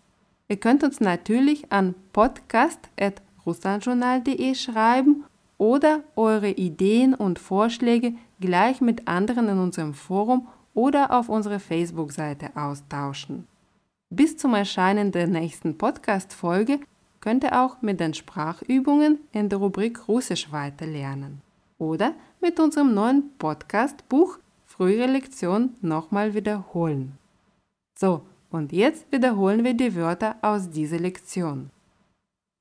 Ihr 0.48 0.58
könnt 0.58 0.84
uns 0.84 1.00
natürlich 1.00 1.72
an 1.72 1.96
podcast.russlandjournal.de 2.14 4.54
schreiben 4.54 5.24
oder 5.58 6.04
eure 6.16 6.52
Ideen 6.52 7.16
und 7.16 7.40
Vorschläge 7.40 8.14
gleich 8.41 8.81
mit 8.81 9.09
anderen 9.09 9.49
in 9.49 9.59
unserem 9.59 9.95
Forum 9.95 10.49
oder 10.75 11.11
auf 11.11 11.29
unserer 11.29 11.61
Facebook-Seite 11.61 12.57
austauschen. 12.57 13.47
Bis 14.11 14.37
zum 14.37 14.55
Erscheinen 14.55 15.13
der 15.13 15.27
nächsten 15.27 15.79
Podcast-Folge 15.79 16.81
könnt 17.21 17.45
ihr 17.45 17.61
auch 17.61 17.83
mit 17.83 18.01
den 18.01 18.15
Sprachübungen 18.15 19.19
in 19.33 19.49
der 19.49 19.59
Rubrik 19.59 20.09
Russisch 20.09 20.51
weiterlernen 20.53 21.43
oder 21.79 22.15
mit 22.41 22.59
unserem 22.59 22.95
neuen 22.95 23.31
Podcast-Buch 23.39 24.39
Frühere 24.67 25.07
Lektion 25.07 25.75
nochmal 25.81 26.33
wiederholen. 26.35 27.19
So, 27.99 28.23
und 28.51 28.73
jetzt 28.73 29.11
wiederholen 29.13 29.65
wir 29.65 29.75
die 29.75 29.95
Wörter 29.95 30.37
aus 30.43 30.71
dieser 30.71 30.99
Lektion. 30.99 31.71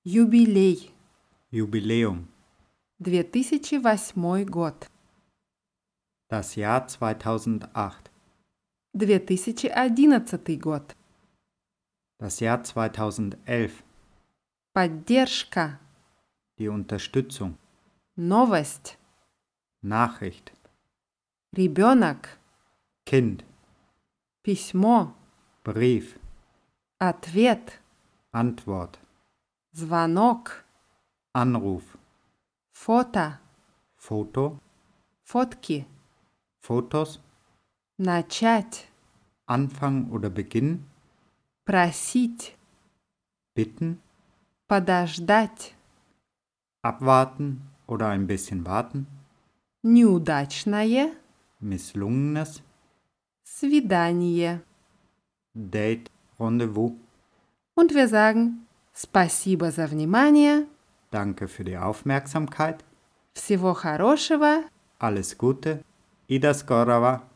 Jubilei 0.04 0.78
Jubiläum. 1.52 2.28
2008 3.02 4.52
год 4.52 4.88
Das 6.34 6.56
Jahr 6.56 6.88
2008. 6.88 8.12
2011 8.94 10.62
год 10.62 10.96
Das 12.20 12.40
Jahr 12.40 12.64
2011. 12.64 13.84
Поддержка 14.74 15.80
Die 16.60 16.68
Unterstützung. 16.68 17.58
Новость 18.16 18.98
Nachricht. 19.82 20.52
Ребенок 21.56 22.38
Kind. 23.06 23.44
Письмо 24.44 25.16
Brief. 25.64 26.20
Ответ 27.00 27.82
Antwort. 28.32 29.00
Звонок 29.72 30.64
Anruf. 31.34 31.98
Фото 32.74 33.40
Foto. 33.98 34.60
Фотки 35.24 35.88
Fotos. 36.64 37.20
Начать 37.98 38.88
Anfang 39.46 40.10
oder 40.12 40.30
Beginn. 40.30 40.86
Просить 41.66 42.56
Bitten. 43.56 44.00
Подождать 44.68 45.76
Abwarten 46.82 47.62
oder 47.88 48.10
ein 48.10 48.28
bisschen 48.28 48.66
warten. 48.66 49.08
Неудачное 49.82 51.12
Misslungenes. 51.60 52.62
Свидание 53.44 54.62
Date. 55.54 56.10
Rendezvous. 56.40 56.94
Und 57.76 57.94
wir 57.94 58.08
sagen 58.08 58.66
Спасибо 58.94 59.72
за 59.72 59.88
внимание 59.88 60.68
Danke 61.12 61.48
für 61.48 61.64
die 61.64 61.78
Aufmerksamkeit. 61.78 62.84
Всего 63.34 63.74
хорошего 63.74 64.64
Alles 65.00 65.38
Gute. 65.38 65.84
Ida 66.29 66.55
Skorowa 66.55 67.34